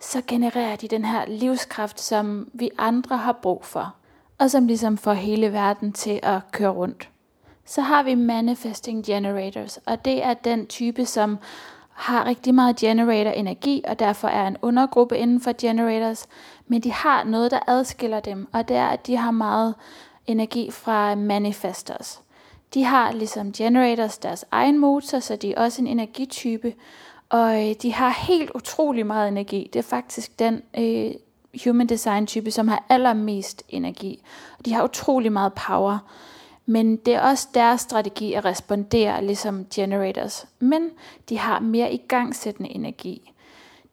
så 0.00 0.22
genererer 0.26 0.76
de 0.76 0.88
den 0.88 1.04
her 1.04 1.26
livskraft, 1.26 2.00
som 2.00 2.50
vi 2.52 2.70
andre 2.78 3.16
har 3.16 3.32
brug 3.32 3.64
for, 3.64 3.94
og 4.38 4.50
som 4.50 4.66
ligesom 4.66 4.98
får 4.98 5.12
hele 5.12 5.52
verden 5.52 5.92
til 5.92 6.20
at 6.22 6.40
køre 6.52 6.70
rundt. 6.70 7.08
Så 7.64 7.80
har 7.80 8.02
vi 8.02 8.14
manifesting 8.14 9.04
generators, 9.04 9.76
og 9.76 10.04
det 10.04 10.24
er 10.24 10.34
den 10.34 10.66
type, 10.66 11.06
som 11.06 11.38
har 11.98 12.26
rigtig 12.26 12.54
meget 12.54 12.76
generator 12.76 13.30
energi, 13.30 13.82
og 13.88 13.98
derfor 13.98 14.28
er 14.28 14.46
en 14.46 14.56
undergruppe 14.62 15.18
inden 15.18 15.40
for 15.40 15.52
generators, 15.60 16.26
men 16.66 16.80
de 16.80 16.92
har 16.92 17.24
noget, 17.24 17.50
der 17.50 17.58
adskiller 17.66 18.20
dem, 18.20 18.48
og 18.52 18.68
det 18.68 18.76
er, 18.76 18.86
at 18.86 19.06
de 19.06 19.16
har 19.16 19.30
meget 19.30 19.74
energi 20.26 20.70
fra 20.70 21.14
manifestors. 21.14 22.20
De 22.74 22.84
har 22.84 23.12
ligesom 23.12 23.52
generators 23.52 24.18
deres 24.18 24.44
egen 24.50 24.78
motor, 24.78 25.18
så 25.18 25.36
de 25.36 25.52
er 25.54 25.60
også 25.60 25.82
en 25.82 25.86
energitype, 25.86 26.74
og 27.28 27.68
øh, 27.68 27.74
de 27.82 27.92
har 27.92 28.26
helt 28.26 28.50
utrolig 28.54 29.06
meget 29.06 29.28
energi. 29.28 29.70
Det 29.72 29.78
er 29.78 29.82
faktisk 29.82 30.38
den 30.38 30.62
øh, 30.78 31.10
human 31.64 31.86
design 31.86 32.26
type, 32.26 32.50
som 32.50 32.68
har 32.68 32.84
allermest 32.88 33.62
energi. 33.68 34.22
De 34.64 34.72
har 34.72 34.84
utrolig 34.84 35.32
meget 35.32 35.52
power. 35.52 35.98
Men 36.70 36.96
det 36.96 37.14
er 37.14 37.20
også 37.20 37.48
deres 37.54 37.80
strategi 37.80 38.32
at 38.32 38.44
respondere 38.44 39.24
ligesom 39.24 39.66
generators. 39.74 40.46
Men 40.58 40.90
de 41.28 41.38
har 41.38 41.60
mere 41.60 41.92
igangsættende 41.92 42.70
energi. 42.70 43.32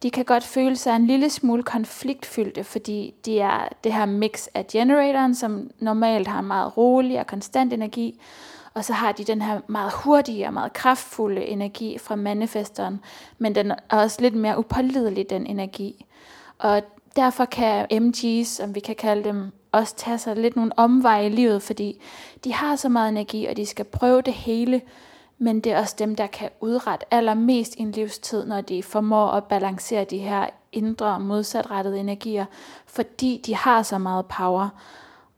De 0.03 0.09
kan 0.11 0.25
godt 0.25 0.43
føle 0.43 0.75
sig 0.75 0.95
en 0.95 1.07
lille 1.07 1.29
smule 1.29 1.63
konfliktfyldte, 1.63 2.63
fordi 2.63 3.13
de 3.25 3.39
er 3.39 3.67
det 3.83 3.93
her 3.93 4.05
mix 4.05 4.47
af 4.53 4.67
generatoren, 4.67 5.35
som 5.35 5.69
normalt 5.79 6.27
har 6.27 6.39
en 6.39 6.45
meget 6.45 6.77
rolig 6.77 7.19
og 7.19 7.27
konstant 7.27 7.73
energi, 7.73 8.21
og 8.73 8.85
så 8.85 8.93
har 8.93 9.11
de 9.11 9.23
den 9.23 9.41
her 9.41 9.59
meget 9.67 9.93
hurtige 9.93 10.47
og 10.47 10.53
meget 10.53 10.73
kraftfulde 10.73 11.45
energi 11.45 11.97
fra 11.97 12.15
manifesteren, 12.15 12.99
men 13.37 13.55
den 13.55 13.71
er 13.71 13.75
også 13.89 14.21
lidt 14.21 14.35
mere 14.35 14.59
upålidelig, 14.59 15.29
den 15.29 15.47
energi. 15.47 16.05
Og 16.57 16.81
derfor 17.15 17.45
kan 17.45 17.87
MG's, 17.91 18.43
som 18.43 18.75
vi 18.75 18.79
kan 18.79 18.95
kalde 18.95 19.23
dem, 19.23 19.51
også 19.75 19.95
tage 19.95 20.17
sig 20.17 20.35
lidt 20.35 20.55
nogle 20.55 20.79
omveje 20.79 21.25
i 21.25 21.29
livet, 21.29 21.61
fordi 21.61 22.01
de 22.43 22.53
har 22.53 22.75
så 22.75 22.89
meget 22.89 23.09
energi, 23.09 23.45
og 23.45 23.57
de 23.57 23.65
skal 23.65 23.85
prøve 23.85 24.21
det 24.21 24.33
hele, 24.33 24.81
men 25.37 25.59
det 25.59 25.71
er 25.71 25.79
også 25.79 25.95
dem, 25.99 26.15
der 26.15 26.27
kan 26.27 26.49
udrette 26.61 27.05
allermest 27.11 27.75
i 27.75 27.81
en 27.81 27.91
livstid, 27.91 28.45
når 28.45 28.61
de 28.61 28.83
formår 28.83 29.27
at 29.27 29.43
balancere 29.43 30.03
de 30.03 30.17
her 30.17 30.45
indre 30.71 31.19
modsatrettede 31.19 31.99
energier, 31.99 32.45
fordi 32.85 33.41
de 33.45 33.55
har 33.55 33.83
så 33.83 33.97
meget 33.97 34.25
power. 34.25 34.69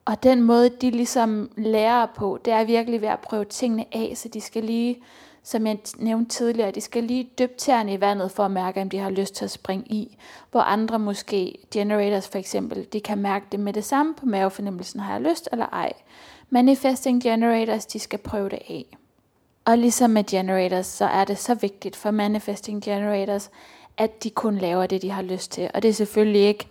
Og 0.05 0.23
den 0.23 0.43
måde, 0.43 0.69
de 0.69 0.91
ligesom 0.91 1.51
lærer 1.57 2.05
på, 2.05 2.39
det 2.45 2.53
er 2.53 2.63
virkelig 2.63 3.01
ved 3.01 3.07
at 3.07 3.19
prøve 3.19 3.45
tingene 3.45 3.85
af, 3.91 4.13
så 4.15 4.29
de 4.29 4.41
skal 4.41 4.63
lige, 4.63 5.01
som 5.47 5.67
jeg 5.67 5.77
nævnte 5.97 6.35
tidligere, 6.35 6.71
de 6.71 6.81
skal 6.81 7.03
lige 7.03 7.29
dyppe 7.39 7.55
tæerne 7.57 7.93
i 7.93 8.01
vandet 8.01 8.31
for 8.31 8.45
at 8.45 8.51
mærke, 8.51 8.81
om 8.81 8.89
de 8.89 8.97
har 8.97 9.09
lyst 9.09 9.35
til 9.35 9.45
at 9.45 9.51
springe 9.51 9.85
i. 9.85 10.17
Hvor 10.51 10.59
andre 10.59 10.99
måske, 10.99 11.57
generators 11.71 12.27
for 12.27 12.37
eksempel, 12.37 12.87
de 12.93 12.99
kan 12.99 13.17
mærke 13.17 13.45
det 13.51 13.59
med 13.59 13.73
det 13.73 13.85
samme 13.85 14.13
på 14.15 14.25
mavefornemmelsen, 14.25 14.99
har 14.99 15.13
jeg 15.13 15.21
lyst 15.21 15.49
eller 15.51 15.65
ej. 15.65 15.93
Manifesting 16.49 17.23
generators, 17.23 17.85
de 17.85 17.99
skal 17.99 18.19
prøve 18.19 18.49
det 18.49 18.59
af. 18.69 18.85
Og 19.65 19.77
ligesom 19.77 20.09
med 20.09 20.23
generators, 20.23 20.85
så 20.85 21.05
er 21.05 21.25
det 21.25 21.37
så 21.37 21.55
vigtigt 21.55 21.95
for 21.95 22.11
manifesting 22.11 22.83
generators, 22.83 23.49
at 23.97 24.23
de 24.23 24.29
kun 24.29 24.57
laver 24.57 24.87
det, 24.87 25.01
de 25.01 25.11
har 25.11 25.21
lyst 25.21 25.51
til. 25.51 25.69
Og 25.73 25.81
det 25.81 25.89
er 25.89 25.93
selvfølgelig 25.93 26.41
ikke 26.41 26.67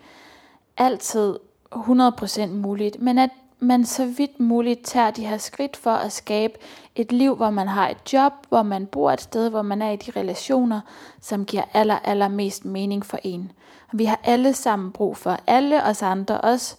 altid 0.77 1.37
100% 1.75 2.47
muligt, 2.47 3.03
men 3.03 3.19
at 3.19 3.31
man 3.59 3.85
så 3.85 4.07
vidt 4.07 4.41
muligt 4.41 4.85
tager 4.85 5.11
de 5.11 5.27
her 5.27 5.39
skridt 5.39 5.77
for 5.77 5.91
at 5.91 6.13
skabe 6.13 6.55
et 6.95 7.13
liv, 7.13 7.37
hvor 7.37 7.51
man 7.51 7.69
har 7.69 7.89
et 7.89 8.13
job, 8.13 8.33
hvor 8.49 8.63
man 8.63 8.87
bor 8.87 9.11
et 9.11 9.21
sted, 9.21 9.51
hvor 9.51 9.63
man 9.63 9.83
er 9.83 9.91
i 9.91 9.97
de 9.97 10.11
relationer, 10.17 10.81
som 11.21 11.45
giver 11.45 11.63
aller, 11.75 11.99
aller 11.99 12.29
mest 12.29 12.65
mening 12.65 13.07
for 13.07 13.19
en. 13.23 13.53
Vi 13.93 14.05
har 14.05 14.21
alle 14.25 14.53
sammen 14.53 14.93
brug 14.93 15.17
for, 15.17 15.37
alle 15.47 15.85
os 15.85 16.03
andre, 16.03 16.41
også 16.41 16.77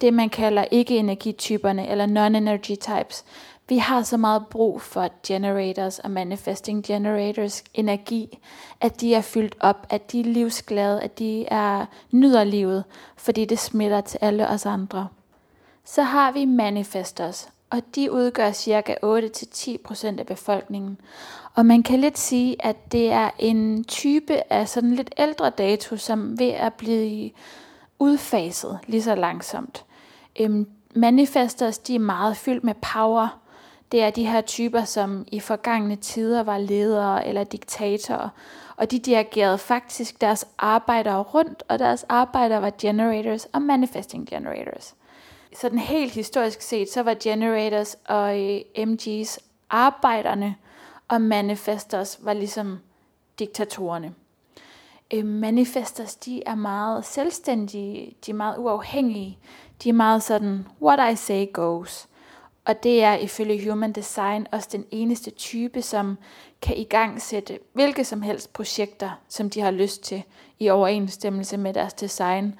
det 0.00 0.14
man 0.14 0.28
kalder 0.28 0.64
ikke-energityperne 0.70 1.88
eller 1.88 2.06
non-energy 2.06 2.74
types. 2.76 3.24
Vi 3.68 3.78
har 3.78 4.02
så 4.02 4.16
meget 4.16 4.46
brug 4.46 4.80
for 4.82 5.08
generators 5.26 5.98
og 5.98 6.10
manifesting 6.10 6.84
generators 6.84 7.64
energi, 7.74 8.38
at 8.80 9.00
de 9.00 9.14
er 9.14 9.20
fyldt 9.20 9.56
op, 9.60 9.86
at 9.90 10.12
de 10.12 10.20
er 10.20 10.24
livsglade, 10.24 11.02
at 11.02 11.18
de 11.18 11.46
er 11.46 11.86
nyder 12.10 12.44
livet, 12.44 12.84
fordi 13.16 13.44
det 13.44 13.58
smitter 13.58 14.00
til 14.00 14.18
alle 14.20 14.48
os 14.48 14.66
andre. 14.66 15.08
Så 15.90 16.02
har 16.02 16.32
vi 16.32 16.44
manifestors, 16.44 17.48
og 17.70 17.82
de 17.94 18.12
udgør 18.12 18.52
ca. 18.52 18.94
8-10% 19.04 20.18
af 20.18 20.26
befolkningen. 20.26 21.00
Og 21.54 21.66
man 21.66 21.82
kan 21.82 22.00
lidt 22.00 22.18
sige, 22.18 22.56
at 22.66 22.92
det 22.92 23.12
er 23.12 23.30
en 23.38 23.84
type 23.84 24.52
af 24.52 24.68
sådan 24.68 24.92
lidt 24.92 25.14
ældre 25.18 25.50
dato, 25.50 25.96
som 25.96 26.38
ved 26.38 26.48
at 26.48 26.74
blive 26.74 27.30
udfaset 27.98 28.78
lige 28.86 29.02
så 29.02 29.14
langsomt. 29.14 29.84
Øhm, 30.40 30.68
manifestors, 30.94 31.78
de 31.78 31.94
er 31.94 31.98
meget 31.98 32.36
fyldt 32.36 32.64
med 32.64 32.74
power. 32.74 33.38
Det 33.92 34.02
er 34.02 34.10
de 34.10 34.26
her 34.26 34.40
typer, 34.40 34.84
som 34.84 35.24
i 35.32 35.40
forgangne 35.40 35.96
tider 35.96 36.42
var 36.42 36.58
ledere 36.58 37.26
eller 37.26 37.44
diktatorer. 37.44 38.28
Og 38.76 38.90
de 38.90 38.98
dirigerede 38.98 39.58
faktisk 39.58 40.20
deres 40.20 40.46
arbejdere 40.58 41.22
rundt, 41.22 41.62
og 41.68 41.78
deres 41.78 42.06
arbejdere 42.08 42.62
var 42.62 42.72
generators 42.78 43.44
og 43.44 43.62
manifesting 43.62 44.28
generators. 44.28 44.94
Sådan 45.56 45.78
helt 45.78 46.12
historisk 46.12 46.62
set, 46.62 46.90
så 46.90 47.02
var 47.02 47.16
generators 47.22 47.96
og 48.04 48.40
øh, 48.40 48.60
MG's 48.76 49.38
arbejderne, 49.70 50.56
og 51.08 51.20
manifestors 51.20 52.18
var 52.22 52.32
ligesom 52.32 52.78
diktatorerne. 53.38 54.14
Øh, 55.14 55.24
manifestors, 55.24 56.16
de 56.16 56.42
er 56.46 56.54
meget 56.54 57.04
selvstændige, 57.04 58.16
de 58.26 58.30
er 58.30 58.34
meget 58.34 58.58
uafhængige, 58.58 59.38
de 59.82 59.88
er 59.88 59.92
meget 59.92 60.22
sådan, 60.22 60.66
what 60.82 61.12
I 61.12 61.16
say 61.16 61.52
goes. 61.52 62.08
Og 62.64 62.82
det 62.82 63.02
er 63.02 63.14
ifølge 63.14 63.70
Human 63.70 63.92
Design 63.92 64.46
også 64.52 64.68
den 64.72 64.84
eneste 64.90 65.30
type, 65.30 65.82
som 65.82 66.18
kan 66.62 66.76
i 66.76 66.84
gang 66.84 67.22
sætte 67.22 67.58
hvilke 67.72 68.04
som 68.04 68.22
helst 68.22 68.52
projekter, 68.52 69.10
som 69.28 69.50
de 69.50 69.60
har 69.60 69.70
lyst 69.70 70.02
til, 70.02 70.22
i 70.58 70.68
overensstemmelse 70.68 71.56
med 71.56 71.74
deres 71.74 71.92
design 71.92 72.54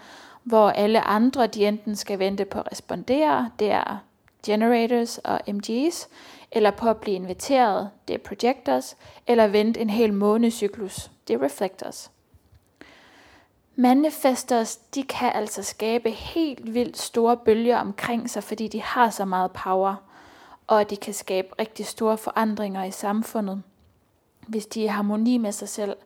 hvor 0.49 0.71
alle 0.71 1.01
andre 1.01 1.47
de 1.47 1.67
enten 1.67 1.97
skal 1.97 2.19
vente 2.19 2.45
på 2.45 2.59
at 2.59 2.73
respondere, 2.73 3.51
det 3.59 3.71
er 3.71 3.99
generators 4.47 5.19
og 5.19 5.41
MGs, 5.49 6.09
eller 6.53 6.71
på 6.71 6.89
at 6.89 6.97
blive 6.97 7.17
inviteret, 7.17 7.91
det 8.09 8.15
er 8.15 8.19
projectors, 8.19 8.97
eller 9.27 9.47
vente 9.47 9.81
en 9.81 9.91
hel 9.91 10.13
månecyklus, 10.13 11.11
det 11.29 11.35
er 11.35 11.43
reflectors. 11.43 12.11
Manifestors, 13.77 14.77
de 14.77 15.03
kan 15.03 15.33
altså 15.35 15.63
skabe 15.63 16.11
helt 16.11 16.75
vildt 16.75 16.99
store 16.99 17.37
bølger 17.37 17.79
omkring 17.79 18.31
sig, 18.31 18.45
fordi 18.45 18.69
de 18.69 18.83
har 18.83 19.11
så 19.11 19.25
meget 19.25 19.51
power, 19.51 19.95
og 20.67 20.91
de 20.91 20.97
kan 20.97 21.15
skabe 21.15 21.49
rigtig 21.59 21.87
store 21.87 22.19
forandringer 22.19 22.85
i 22.85 22.91
samfundet, 22.91 23.63
hvis 24.47 24.67
de 24.67 24.81
er 24.81 24.85
i 24.85 24.87
harmoni 24.87 25.39
med 25.39 25.53
sig 25.53 25.69
selv 25.69 25.97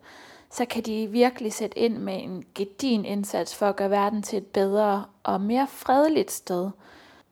så 0.53 0.65
kan 0.65 0.83
de 0.83 1.07
virkelig 1.07 1.53
sætte 1.53 1.79
ind 1.79 1.99
med 1.99 2.23
en 2.23 2.45
gedin 2.55 3.05
indsats 3.05 3.55
for 3.55 3.67
at 3.67 3.77
gøre 3.77 3.91
verden 3.91 4.23
til 4.23 4.37
et 4.37 4.47
bedre 4.47 5.05
og 5.23 5.41
mere 5.41 5.67
fredeligt 5.71 6.31
sted. 6.31 6.71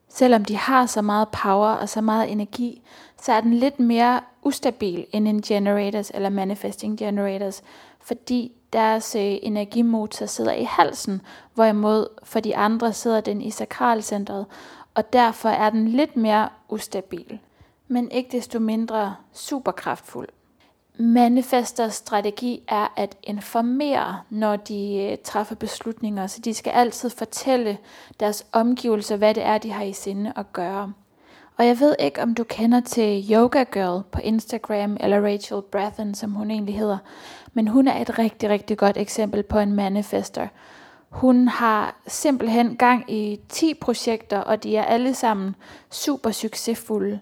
Selvom 0.09 0.45
de 0.45 0.57
har 0.57 0.87
så 0.87 1.03
meget 1.03 1.29
power 1.29 1.69
og 1.69 1.89
så 1.89 2.01
meget 2.01 2.33
energi, 2.33 2.83
så 3.23 3.33
er 3.33 3.41
den 3.41 3.55
lidt 3.55 3.81
mere 3.81 4.21
ustabil 4.43 5.07
end 5.13 5.29
en 5.29 5.43
generators 5.43 6.11
eller 6.15 6.29
manifesting 6.29 6.99
generators, 6.99 7.63
fordi 8.01 8.53
deres 8.73 9.15
øh, 9.15 9.37
energimotor 9.43 10.27
sidder 10.27 10.53
i 10.53 10.65
halsen, 10.65 11.23
hvorimod 11.55 12.07
for 12.23 12.41
de 12.41 12.57
andre 12.57 12.93
sidder 12.93 13.21
den 13.21 13.43
i 13.43 13.51
sakralcentret, 13.51 14.47
og 14.95 15.13
derfor 15.13 15.49
er 15.49 15.71
den 15.71 15.89
lidt 15.89 16.17
mere 16.17 16.49
ustabil, 16.69 17.39
men 17.89 18.11
ikke 18.11 18.33
desto 18.33 18.59
mindre 18.59 19.15
superkraftfuld. 19.33 20.29
Manifesters 21.01 21.95
strategi 21.95 22.63
er 22.69 22.93
at 22.97 23.17
informere, 23.23 24.21
når 24.31 24.57
de 24.57 25.09
øh, 25.11 25.19
træffer 25.25 25.55
beslutninger, 25.55 26.27
så 26.27 26.41
de 26.41 26.55
skal 26.55 26.71
altid 26.71 27.11
fortælle 27.11 27.79
deres 28.21 28.47
omgivelser, 28.53 29.17
hvad 29.17 29.35
det 29.35 29.45
er, 29.45 29.59
de 29.59 29.71
har 29.71 29.85
i 29.85 29.93
sinde 29.93 30.33
at 30.37 30.53
gøre. 30.53 30.93
Og 31.57 31.67
jeg 31.67 31.81
ved 31.81 31.95
ikke, 31.99 32.23
om 32.23 32.35
du 32.35 32.45
kender 32.45 32.81
til 32.81 33.33
Yoga 33.33 33.63
Girl 33.63 34.03
på 34.13 34.21
Instagram, 34.25 34.97
eller 35.01 35.21
Rachel 35.27 35.63
Brathen, 35.63 36.15
som 36.15 36.33
hun 36.33 36.51
egentlig 36.51 36.79
hedder, 36.79 36.99
men 37.53 37.69
hun 37.69 37.89
er 37.89 38.01
et 38.01 38.19
rigtig, 38.19 38.51
rigtig 38.51 38.79
godt 38.79 38.97
eksempel 38.97 39.43
på 39.43 39.59
en 39.59 39.73
manifester. 39.73 40.49
Hun 41.09 41.49
har 41.49 41.97
simpelthen 42.07 42.77
gang 42.77 43.13
i 43.13 43.41
10 43.49 43.75
projekter, 43.75 44.39
og 44.39 44.63
de 44.63 44.77
er 44.77 44.85
alle 44.85 45.15
sammen 45.15 45.57
super 45.91 46.31
succesfulde 46.31 47.21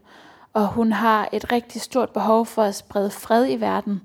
og 0.58 0.68
hun 0.68 0.92
har 0.92 1.28
et 1.32 1.52
rigtig 1.52 1.80
stort 1.80 2.10
behov 2.10 2.46
for 2.46 2.62
at 2.62 2.74
sprede 2.74 3.10
fred 3.10 3.50
i 3.50 3.60
verden. 3.60 4.02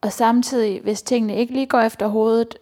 Og 0.00 0.12
samtidig, 0.12 0.80
hvis 0.80 1.02
tingene 1.02 1.36
ikke 1.36 1.52
lige 1.52 1.66
går 1.66 1.80
efter 1.80 2.06
hovedet, 2.06 2.58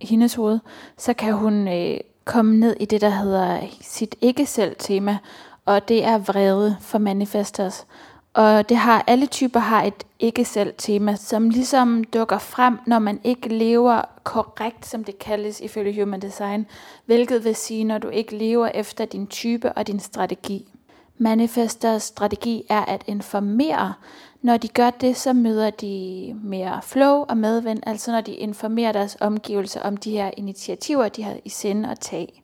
hendes 0.00 0.34
hoved, 0.34 0.58
så 0.96 1.14
kan 1.14 1.32
hun 1.32 1.68
øh, 1.68 2.00
komme 2.24 2.56
ned 2.56 2.76
i 2.80 2.84
det, 2.84 3.00
der 3.00 3.08
hedder 3.10 3.60
sit 3.80 4.16
ikke-selv-tema, 4.20 5.18
og 5.64 5.88
det 5.88 6.04
er 6.04 6.18
vrede 6.18 6.76
for 6.80 6.98
manifestors. 6.98 7.86
Og 8.34 8.68
det 8.68 8.76
har 8.76 9.04
alle 9.06 9.26
typer 9.26 9.60
har 9.60 9.82
et 9.82 10.06
ikke-selv-tema, 10.18 11.14
som 11.14 11.50
ligesom 11.50 12.04
dukker 12.04 12.38
frem, 12.38 12.78
når 12.86 12.98
man 12.98 13.20
ikke 13.24 13.48
lever 13.48 14.02
korrekt, 14.24 14.86
som 14.86 15.04
det 15.04 15.18
kaldes 15.18 15.60
ifølge 15.60 16.02
Human 16.02 16.20
Design, 16.20 16.66
hvilket 17.06 17.44
vil 17.44 17.54
sige, 17.54 17.84
når 17.84 17.98
du 17.98 18.08
ikke 18.08 18.36
lever 18.36 18.68
efter 18.68 19.04
din 19.04 19.26
type 19.26 19.72
og 19.72 19.86
din 19.86 20.00
strategi. 20.00 20.75
Manifesters 21.18 22.02
strategi 22.02 22.64
er 22.68 22.84
at 22.84 23.04
informere. 23.06 23.94
Når 24.42 24.56
de 24.56 24.68
gør 24.68 24.90
det, 24.90 25.16
så 25.16 25.32
møder 25.32 25.70
de 25.70 26.32
mere 26.42 26.82
flow 26.82 27.24
og 27.28 27.36
medvind, 27.36 27.82
altså 27.86 28.12
når 28.12 28.20
de 28.20 28.32
informerer 28.32 28.92
deres 28.92 29.16
omgivelser 29.20 29.80
om 29.82 29.96
de 29.96 30.10
her 30.10 30.30
initiativer, 30.36 31.08
de 31.08 31.22
har 31.22 31.36
i 31.44 31.48
sinde 31.48 31.90
at 31.90 32.00
tage. 32.00 32.42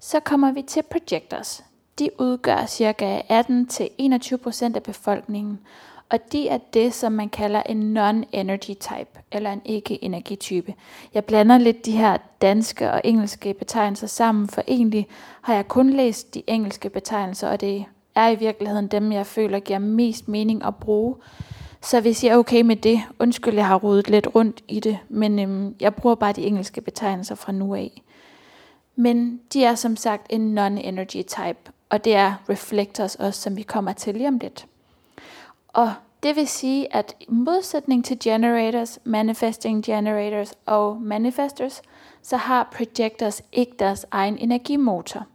Så 0.00 0.20
kommer 0.20 0.52
vi 0.52 0.62
til 0.62 0.82
projectors. 0.82 1.64
De 1.98 2.10
udgør 2.18 2.66
ca. 2.66 3.22
18-21% 4.70 4.76
af 4.76 4.82
befolkningen, 4.82 5.60
og 6.12 6.32
de 6.32 6.48
er 6.48 6.58
det, 6.58 6.94
som 6.94 7.12
man 7.12 7.28
kalder 7.28 7.62
en 7.62 7.96
non-energy 7.96 8.74
type, 8.74 9.20
eller 9.32 9.52
en 9.52 9.62
ikke-energitype. 9.64 10.74
Jeg 11.14 11.24
blander 11.24 11.58
lidt 11.58 11.86
de 11.86 11.92
her 11.92 12.16
danske 12.42 12.92
og 12.92 13.00
engelske 13.04 13.54
betegnelser 13.54 14.06
sammen, 14.06 14.48
for 14.48 14.62
egentlig 14.68 15.06
har 15.42 15.54
jeg 15.54 15.68
kun 15.68 15.90
læst 15.90 16.34
de 16.34 16.42
engelske 16.46 16.90
betegnelser, 16.90 17.48
og 17.48 17.60
det 17.60 17.84
er 18.14 18.28
i 18.28 18.34
virkeligheden 18.34 18.86
dem, 18.86 19.12
jeg 19.12 19.26
føler 19.26 19.60
giver 19.60 19.78
mest 19.78 20.28
mening 20.28 20.64
at 20.64 20.76
bruge. 20.76 21.14
Så 21.82 22.00
hvis 22.00 22.24
jeg 22.24 22.30
er 22.30 22.36
okay 22.36 22.62
med 22.62 22.76
det, 22.76 23.02
undskyld, 23.18 23.54
jeg 23.54 23.66
har 23.66 23.76
rodet 23.76 24.10
lidt 24.10 24.34
rundt 24.34 24.62
i 24.68 24.80
det, 24.80 24.98
men 25.08 25.38
øhm, 25.38 25.74
jeg 25.80 25.94
bruger 25.94 26.14
bare 26.14 26.32
de 26.32 26.42
engelske 26.42 26.80
betegnelser 26.80 27.34
fra 27.34 27.52
nu 27.52 27.74
af. 27.74 28.02
Men 28.96 29.40
de 29.52 29.64
er 29.64 29.74
som 29.74 29.96
sagt 29.96 30.26
en 30.30 30.58
non-energy 30.58 31.22
type, 31.22 31.72
og 31.90 32.04
det 32.04 32.14
er 32.14 32.34
reflectors 32.48 33.14
også, 33.14 33.40
som 33.40 33.56
vi 33.56 33.62
kommer 33.62 33.92
til 33.92 34.14
lige 34.14 34.28
om 34.28 34.38
lidt. 34.38 34.66
Og 35.72 35.92
det 36.22 36.36
vil 36.36 36.48
sige, 36.48 36.94
at 36.96 37.16
i 37.20 37.26
modsætning 37.28 38.04
til 38.04 38.18
generators, 38.24 38.98
manifesting 39.04 39.84
generators 39.84 40.54
og 40.66 41.00
manifestors, 41.00 41.82
så 42.22 42.36
har 42.36 42.68
projectors 42.76 43.42
ikke 43.52 43.72
deres 43.78 44.06
egen 44.10 44.38
energimotor. 44.38 45.26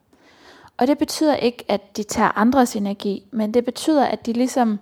Og 0.77 0.87
det 0.87 0.97
betyder 0.97 1.35
ikke, 1.35 1.65
at 1.67 1.97
de 1.97 2.03
tager 2.03 2.37
andres 2.37 2.75
energi, 2.75 3.23
men 3.31 3.53
det 3.53 3.65
betyder, 3.65 4.05
at 4.05 4.25
de 4.25 4.33
ligesom 4.33 4.79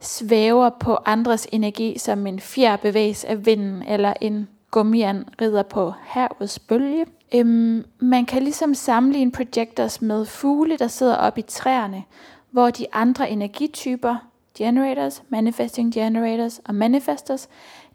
svæver 0.00 0.70
på 0.80 0.98
andres 1.04 1.46
energi, 1.52 1.98
som 1.98 2.26
en 2.26 2.40
fjer 2.40 2.76
bevæges 2.76 3.24
af 3.24 3.46
vinden, 3.46 3.82
eller 3.82 4.14
en 4.20 4.48
gummian 4.70 5.28
rider 5.40 5.62
på 5.62 5.92
havets 6.00 6.58
bølge. 6.58 7.06
Øhm, 7.34 7.84
man 7.98 8.26
kan 8.26 8.42
ligesom 8.42 8.74
sammenligne 8.74 9.32
projectors 9.32 10.02
med 10.02 10.26
fugle, 10.26 10.76
der 10.76 10.88
sidder 10.88 11.16
op 11.16 11.38
i 11.38 11.42
træerne, 11.42 12.04
hvor 12.50 12.70
de 12.70 12.86
andre 12.92 13.30
energityper, 13.30 14.16
generators, 14.58 15.22
manifesting 15.28 15.94
generators 15.94 16.60
og 16.64 16.74
manifestors, 16.74 17.48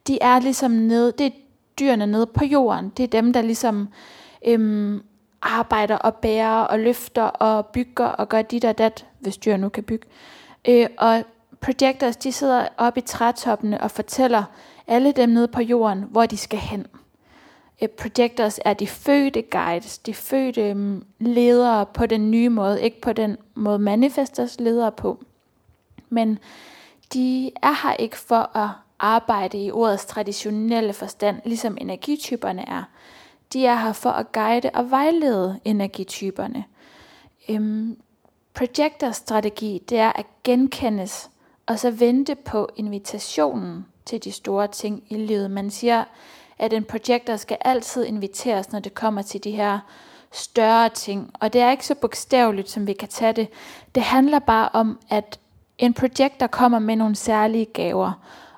de 0.08 0.18
er 0.22 0.40
ligesom 0.40 0.72
nede, 0.72 1.14
det 1.18 1.26
er 1.26 1.32
dyrene 1.80 2.08
nede 2.08 2.26
på 2.26 2.46
jorden. 2.46 2.92
Det 2.98 3.04
er 3.04 3.08
dem, 3.08 3.34
der 3.34 3.42
ligesom 3.42 3.90
øhm, 4.48 5.04
arbejder 5.42 5.96
og 5.96 6.16
bærer 6.16 6.62
og 6.62 6.80
løfter 6.80 7.24
og 7.24 7.66
bygger 7.66 8.06
og 8.06 8.30
gør 8.30 8.42
dit 8.42 8.66
og 8.66 8.78
dat, 8.78 9.06
hvis 9.20 9.38
dyr 9.38 9.58
nu 9.58 9.70
kan 9.70 9.84
bygge. 9.84 10.08
Øh, 10.68 10.88
og 10.98 11.24
projectors, 11.62 12.18
de 12.18 12.32
sidder 12.32 12.68
oppe 12.78 13.00
i 13.00 13.04
trætoppene 13.04 13.82
og 13.82 13.92
fortæller 13.92 14.44
alle 14.88 15.12
dem 15.12 15.30
nede 15.30 15.48
på 15.48 15.62
jorden, 15.62 16.06
hvor 16.12 16.26
de 16.26 16.38
skal 16.38 16.60
hen. 16.60 16.88
Øh, 17.82 17.90
projectors 17.90 18.60
er 18.66 18.74
de 18.74 18.88
fødte 18.88 19.42
guides, 19.42 19.98
de 19.98 20.14
fødte 20.14 20.74
mm, 20.74 21.04
ledere 21.20 21.86
på 21.86 22.06
den 22.06 22.32
nye 22.32 22.50
måde, 22.50 22.82
ikke 22.82 23.02
på 23.02 23.14
den 23.14 23.38
måde 23.56 23.80
manifestors 23.80 24.60
ledere 24.60 24.92
på. 24.92 25.24
Men 26.10 26.40
de 27.14 27.52
er 27.62 27.88
her 27.88 27.94
ikke 27.94 28.18
for 28.18 28.58
at 28.58 28.70
arbejde 29.00 29.66
i 29.66 29.72
ordets 29.72 30.06
traditionelle 30.06 30.94
forstand, 30.94 31.42
ligesom 31.46 31.78
energityperne 31.82 32.70
er. 32.70 32.84
De 33.54 33.66
er 33.66 33.76
her 33.76 33.94
for 33.94 34.10
at 34.10 34.32
guide 34.32 34.70
og 34.74 34.92
vejlede 34.92 35.60
energityperne. 35.66 36.64
Øhm, 37.50 37.98
projectors 38.54 39.16
strategi, 39.16 39.84
det 39.90 39.98
er 39.98 40.12
at 40.16 40.26
genkendes, 40.44 41.30
og 41.66 41.80
så 41.80 41.92
vente 41.92 42.36
på 42.36 42.70
invitationen 42.76 43.86
til 44.06 44.24
de 44.24 44.32
store 44.32 44.68
ting 44.68 45.04
i 45.10 45.16
livet. 45.16 45.52
Man 45.52 45.70
siger, 45.70 46.04
at 46.60 46.74
en 46.74 46.84
projector 46.84 47.36
skal 47.36 47.58
altid 47.62 48.06
inviteres, 48.06 48.72
når 48.72 48.80
det 48.80 48.94
kommer 48.94 49.22
til 49.22 49.44
de 49.44 49.52
her 49.52 49.80
større 50.32 50.90
ting. 50.90 51.32
Og 51.34 51.54
det 51.54 51.62
er 51.62 51.72
ikke 51.72 51.86
så 51.86 51.96
bogstaveligt, 51.96 52.70
som 52.70 52.88
vi 52.88 52.94
kan 52.94 53.08
tage 53.08 53.34
det. 53.34 53.48
Det 53.96 54.04
handler 54.04 54.40
bare 54.40 54.70
om, 54.74 55.00
at 55.10 55.40
en 55.78 55.94
projector 55.94 56.48
kommer 56.48 56.80
med 56.80 56.96
nogle 56.96 57.16
særlige 57.16 57.66
gaver. 57.66 58.12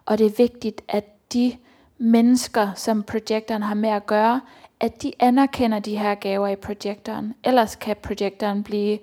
Og 0.06 0.18
det 0.18 0.26
er 0.26 0.36
vigtigt, 0.38 0.82
at 0.88 1.34
de 1.34 1.56
mennesker, 1.98 2.74
som 2.76 3.04
projektoren 3.04 3.62
har 3.62 3.74
med 3.74 3.90
at 3.90 4.06
gøre, 4.06 4.42
at 4.80 5.04
de 5.04 5.12
anerkender 5.20 5.80
de 5.80 5.98
her 5.98 6.16
gaver 6.16 6.48
i 6.48 6.56
projektoren. 6.56 7.34
Ellers 7.44 7.76
kan 7.76 7.96
projektoren 8.02 8.64
blive 8.64 9.00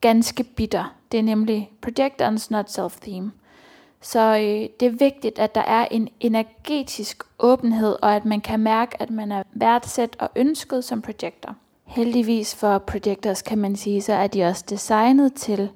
ganske 0.00 0.44
bitter. 0.44 0.94
Det 1.12 1.18
er 1.18 1.22
nemlig 1.22 1.70
projectorens 1.80 2.50
not 2.50 2.78
self-theme. 2.78 3.30
Så 4.00 4.20
øh, 4.20 4.68
det 4.80 4.86
er 4.86 4.98
vigtigt, 4.98 5.38
at 5.38 5.54
der 5.54 5.60
er 5.60 5.86
en 5.90 6.08
energetisk 6.20 7.22
åbenhed, 7.38 7.96
og 8.02 8.16
at 8.16 8.24
man 8.24 8.40
kan 8.40 8.60
mærke, 8.60 9.02
at 9.02 9.10
man 9.10 9.32
er 9.32 9.42
værdsat 9.52 10.16
og 10.18 10.30
ønsket 10.36 10.84
som 10.84 11.02
projektor. 11.02 11.54
Heldigvis 11.84 12.54
for 12.54 12.78
projectors 12.78 13.42
kan 13.42 13.58
man 13.58 13.76
sige, 13.76 14.02
så 14.02 14.12
er 14.12 14.26
de 14.26 14.44
også 14.44 14.64
designet 14.70 15.34
til 15.34 15.70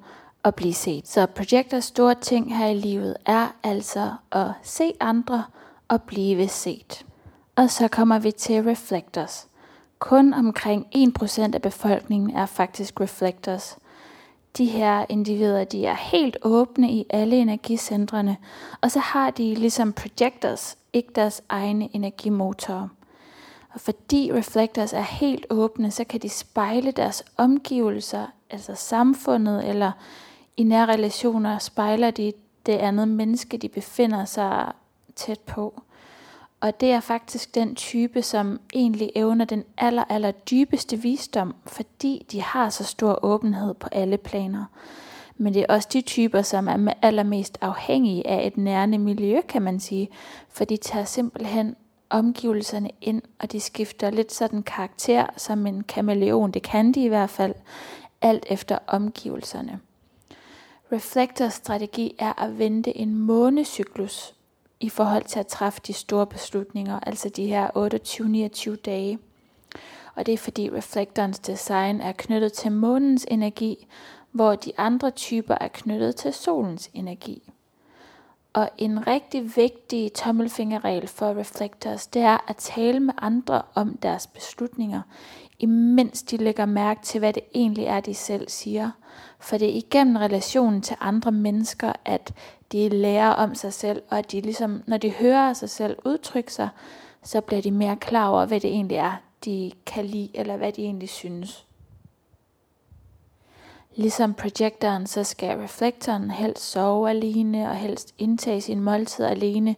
at 0.45 0.55
blive 0.55 0.73
set. 0.73 1.07
Så 1.07 1.25
projectors 1.25 1.85
store 1.85 2.15
ting 2.15 2.57
her 2.57 2.67
i 2.67 2.75
livet 2.75 3.17
er 3.25 3.47
altså 3.63 4.13
at 4.31 4.47
se 4.63 4.93
andre 4.99 5.43
og 5.87 6.01
blive 6.01 6.47
set. 6.47 7.05
Og 7.55 7.69
så 7.69 7.87
kommer 7.87 8.19
vi 8.19 8.31
til 8.31 8.63
reflectors. 8.63 9.47
Kun 9.99 10.33
omkring 10.33 10.87
1% 10.95 11.53
af 11.53 11.61
befolkningen 11.61 12.35
er 12.35 12.45
faktisk 12.45 13.01
reflectors 13.01 13.77
de 14.57 14.65
her 14.65 15.05
individer, 15.09 15.63
de 15.63 15.85
er 15.85 15.93
helt 15.93 16.37
åbne 16.41 16.91
i 16.91 17.05
alle 17.09 17.35
energicentrene, 17.35 18.37
og 18.81 18.91
så 18.91 18.99
har 18.99 19.31
de 19.31 19.55
ligesom 19.55 19.93
projectors, 19.93 20.77
ikke 20.93 21.09
deres 21.15 21.41
egne 21.49 21.89
energimotorer. 21.93 22.87
Og 23.73 23.81
fordi 23.81 24.31
reflectors 24.33 24.93
er 24.93 25.01
helt 25.01 25.45
åbne, 25.49 25.91
så 25.91 26.03
kan 26.03 26.19
de 26.19 26.29
spejle 26.29 26.91
deres 26.91 27.23
omgivelser, 27.37 28.25
altså 28.49 28.75
samfundet 28.75 29.69
eller 29.69 29.91
i 30.57 30.63
nære 30.63 30.85
relationer 30.85 31.57
spejler 31.59 32.11
de 32.11 32.33
det 32.65 32.73
andet 32.73 33.07
menneske, 33.07 33.57
de 33.57 33.69
befinder 33.69 34.25
sig 34.25 34.71
tæt 35.15 35.39
på. 35.39 35.81
Og 36.61 36.79
det 36.79 36.91
er 36.91 36.99
faktisk 36.99 37.55
den 37.55 37.75
type, 37.75 38.21
som 38.21 38.59
egentlig 38.73 39.11
evner 39.15 39.45
den 39.45 39.63
aller, 39.77 40.03
aller 40.09 40.31
dybeste 40.31 40.97
visdom, 40.97 41.55
fordi 41.65 42.25
de 42.31 42.41
har 42.41 42.69
så 42.69 42.83
stor 42.83 43.25
åbenhed 43.25 43.73
på 43.73 43.87
alle 43.91 44.17
planer. 44.17 44.65
Men 45.37 45.53
det 45.53 45.61
er 45.61 45.73
også 45.73 45.89
de 45.93 46.01
typer, 46.01 46.41
som 46.41 46.67
er 46.67 46.93
allermest 47.01 47.57
afhængige 47.61 48.27
af 48.27 48.47
et 48.47 48.57
nærende 48.57 48.97
miljø, 48.97 49.41
kan 49.49 49.61
man 49.61 49.79
sige. 49.79 50.09
For 50.49 50.65
de 50.65 50.77
tager 50.77 51.05
simpelthen 51.05 51.75
omgivelserne 52.09 52.89
ind, 53.01 53.21
og 53.39 53.51
de 53.51 53.59
skifter 53.59 54.09
lidt 54.09 54.33
sådan 54.33 54.63
karakter 54.63 55.25
som 55.37 55.67
en 55.67 55.83
kameleon. 55.83 56.51
Det 56.51 56.61
kan 56.61 56.91
de 56.91 57.03
i 57.03 57.07
hvert 57.07 57.29
fald, 57.29 57.53
alt 58.21 58.45
efter 58.49 58.77
omgivelserne. 58.87 59.79
Reflectors 60.95 61.53
strategi 61.53 62.15
er 62.19 62.43
at 62.43 62.59
vente 62.59 62.97
en 62.97 63.15
månecyklus 63.15 64.33
i 64.79 64.89
forhold 64.89 65.23
til 65.23 65.39
at 65.39 65.47
træffe 65.47 65.81
de 65.87 65.93
store 65.93 66.27
beslutninger, 66.27 66.99
altså 66.99 67.29
de 67.29 67.47
her 67.47 67.69
28-29 68.75 68.75
dage. 68.75 69.19
Og 70.15 70.25
det 70.25 70.33
er 70.33 70.37
fordi 70.37 70.69
reflektorens 70.69 71.39
design 71.39 72.01
er 72.01 72.11
knyttet 72.11 72.53
til 72.53 72.71
månens 72.71 73.25
energi, 73.31 73.87
hvor 74.31 74.55
de 74.55 74.71
andre 74.77 75.11
typer 75.11 75.57
er 75.61 75.67
knyttet 75.67 76.15
til 76.15 76.33
solens 76.33 76.89
energi. 76.93 77.51
Og 78.53 78.69
en 78.77 79.07
rigtig 79.07 79.55
vigtig 79.55 80.13
tommelfingerregel 80.13 81.07
for 81.07 81.39
reflektors, 81.39 82.07
det 82.07 82.21
er 82.21 82.49
at 82.49 82.55
tale 82.55 82.99
med 82.99 83.13
andre 83.17 83.61
om 83.73 83.97
deres 83.97 84.27
beslutninger, 84.27 85.01
imens 85.59 86.23
de 86.23 86.37
lægger 86.37 86.65
mærke 86.65 87.01
til, 87.03 87.19
hvad 87.19 87.33
det 87.33 87.43
egentlig 87.55 87.85
er, 87.85 87.99
de 87.99 88.13
selv 88.13 88.49
siger. 88.49 88.91
For 89.39 89.57
det 89.57 89.69
er 89.69 89.77
igennem 89.77 90.15
relationen 90.15 90.81
til 90.81 90.95
andre 90.99 91.31
mennesker, 91.31 91.93
at 92.05 92.33
de 92.71 92.89
lærer 92.89 93.29
om 93.29 93.55
sig 93.55 93.73
selv, 93.73 94.01
og 94.09 94.17
at 94.17 94.31
de 94.31 94.41
ligesom, 94.41 94.83
når 94.87 94.97
de 94.97 95.11
hører 95.11 95.53
sig 95.53 95.69
selv 95.69 95.97
udtrykke 96.05 96.53
sig, 96.53 96.69
så 97.23 97.41
bliver 97.41 97.61
de 97.61 97.71
mere 97.71 97.95
klar 97.95 98.29
over, 98.29 98.45
hvad 98.45 98.59
det 98.59 98.69
egentlig 98.69 98.97
er, 98.97 99.21
de 99.45 99.71
kan 99.85 100.05
lide, 100.05 100.29
eller 100.33 100.57
hvad 100.57 100.71
de 100.71 100.81
egentlig 100.81 101.09
synes. 101.09 101.65
Ligesom 103.95 104.33
projektoren, 104.33 105.07
så 105.07 105.23
skal 105.23 105.57
reflektoren 105.57 106.31
helst 106.31 106.71
sove 106.71 107.09
alene, 107.09 107.69
og 107.69 107.75
helst 107.75 108.13
indtage 108.17 108.61
sin 108.61 108.79
måltid 108.79 109.25
alene, 109.25 109.75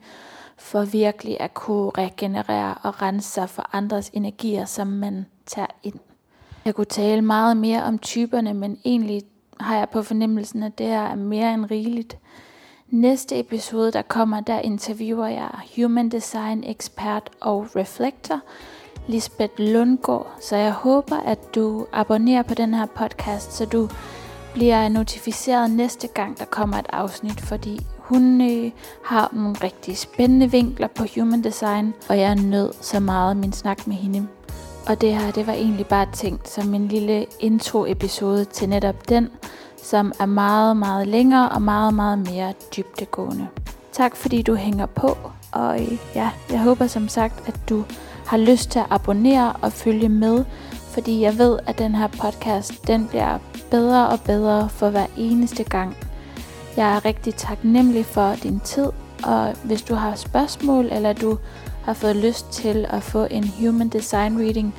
for 0.57 0.85
virkelig 0.85 1.37
at 1.39 1.53
kunne 1.53 1.91
regenerere 1.97 2.75
og 2.83 3.01
rense 3.01 3.29
sig 3.29 3.49
for 3.49 3.69
andres 3.73 4.09
energier, 4.13 4.65
som 4.65 4.87
man 4.87 5.25
tager 5.47 5.67
ind. 5.83 5.99
Jeg 6.65 6.75
kunne 6.75 6.85
tale 6.85 7.21
meget 7.21 7.57
mere 7.57 7.83
om 7.83 7.99
typerne, 7.99 8.53
men 8.53 8.77
egentlig 8.85 9.21
har 9.59 9.77
jeg 9.77 9.89
på 9.89 10.03
fornemmelsen, 10.03 10.63
at 10.63 10.77
det 10.77 10.85
her 10.85 11.01
er 11.01 11.15
mere 11.15 11.53
end 11.53 11.65
rigeligt. 11.71 12.17
Næste 12.89 13.39
episode, 13.39 13.91
der 13.91 14.01
kommer, 14.01 14.39
der 14.39 14.59
interviewer 14.59 15.27
jeg 15.27 15.49
Human 15.75 16.09
Design 16.09 16.63
ekspert 16.63 17.29
og 17.41 17.67
reflektor, 17.75 18.39
Lisbeth 19.07 19.53
Lundgaard. 19.57 20.27
Så 20.41 20.55
jeg 20.55 20.71
håber, 20.71 21.15
at 21.15 21.55
du 21.55 21.87
abonnerer 21.93 22.43
på 22.43 22.53
den 22.53 22.73
her 22.73 22.85
podcast, 22.85 23.53
så 23.53 23.65
du 23.65 23.89
bliver 24.53 24.89
notificeret 24.89 25.71
næste 25.71 26.07
gang, 26.07 26.39
der 26.39 26.45
kommer 26.45 26.77
et 26.77 26.87
afsnit, 26.89 27.41
fordi 27.41 27.79
hun 27.97 28.41
øh, 28.41 28.71
har 29.05 29.29
nogle 29.33 29.55
rigtig 29.63 29.97
spændende 29.97 30.51
vinkler 30.51 30.87
på 30.87 31.03
human 31.15 31.43
design, 31.43 31.93
og 32.09 32.19
jeg 32.19 32.35
nød 32.35 32.73
så 32.81 32.99
meget 32.99 33.37
min 33.37 33.53
snak 33.53 33.87
med 33.87 33.95
hende. 33.95 34.27
Og 34.87 35.01
det 35.01 35.15
her, 35.15 35.31
det 35.31 35.47
var 35.47 35.53
egentlig 35.53 35.85
bare 35.85 36.07
tænkt 36.13 36.49
som 36.49 36.73
en 36.73 36.87
lille 36.87 37.25
intro-episode 37.39 38.45
til 38.45 38.69
netop 38.69 39.09
den, 39.09 39.29
som 39.83 40.11
er 40.19 40.25
meget, 40.25 40.77
meget 40.77 41.07
længere 41.07 41.49
og 41.49 41.61
meget, 41.61 41.93
meget 41.93 42.19
mere 42.19 42.53
dybdegående. 42.77 43.47
Tak 43.91 44.15
fordi 44.15 44.41
du 44.41 44.55
hænger 44.55 44.85
på, 44.85 45.17
og 45.51 45.79
ja, 46.15 46.29
jeg 46.49 46.59
håber 46.59 46.87
som 46.87 47.07
sagt, 47.07 47.47
at 47.47 47.59
du 47.69 47.83
har 48.25 48.37
lyst 48.37 48.69
til 48.69 48.79
at 48.79 48.85
abonnere 48.89 49.53
og 49.61 49.73
følge 49.73 50.09
med, 50.09 50.45
fordi 50.71 51.21
jeg 51.21 51.37
ved, 51.37 51.59
at 51.67 51.79
den 51.79 51.95
her 51.95 52.07
podcast, 52.07 52.87
den 52.87 53.07
bliver 53.07 53.37
bedre 53.71 54.07
og 54.07 54.19
bedre 54.21 54.69
for 54.69 54.89
hver 54.89 55.05
eneste 55.17 55.63
gang. 55.63 55.97
Jeg 56.77 56.95
er 56.95 57.05
rigtig 57.05 57.35
taknemmelig 57.35 58.05
for 58.05 58.35
din 58.43 58.59
tid, 58.59 58.91
og 59.23 59.53
hvis 59.63 59.81
du 59.81 59.95
har 59.95 60.15
spørgsmål, 60.15 60.85
eller 60.85 61.13
du 61.13 61.37
har 61.87 61.93
fået 61.93 62.15
lyst 62.15 62.51
til 62.51 62.85
at 62.89 63.03
få 63.03 63.27
en 63.31 63.47
Human 63.47 63.89
Design 63.89 64.37
Reading, 64.39 64.75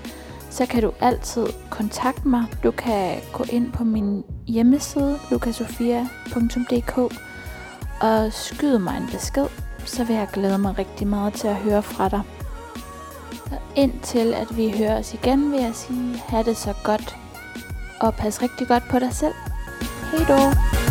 så 0.50 0.66
kan 0.66 0.82
du 0.82 0.92
altid 1.00 1.46
kontakte 1.70 2.28
mig. 2.28 2.44
Du 2.62 2.70
kan 2.70 3.16
gå 3.32 3.44
ind 3.52 3.72
på 3.72 3.84
min 3.84 4.24
hjemmeside, 4.46 5.18
lukasofia.dk 5.30 6.98
og 8.00 8.32
skyde 8.32 8.78
mig 8.78 8.96
en 8.96 9.08
besked, 9.12 9.46
så 9.84 10.04
vil 10.04 10.16
jeg 10.16 10.28
glæde 10.32 10.58
mig 10.58 10.78
rigtig 10.78 11.06
meget 11.06 11.32
til 11.32 11.48
at 11.48 11.56
høre 11.56 11.82
fra 11.82 12.08
dig. 12.08 12.22
Og 13.50 13.58
indtil 13.76 14.34
at 14.34 14.56
vi 14.56 14.74
høres 14.78 15.14
igen, 15.14 15.52
vil 15.52 15.60
jeg 15.60 15.74
sige, 15.74 16.22
have 16.26 16.44
det 16.44 16.56
så 16.56 16.74
godt, 16.84 17.16
og 18.00 18.14
pas 18.14 18.42
rigtig 18.42 18.68
godt 18.68 18.82
på 18.90 18.98
dig 18.98 19.12
selv. 19.12 19.34
Hej 20.12 20.24
då! 20.28 20.87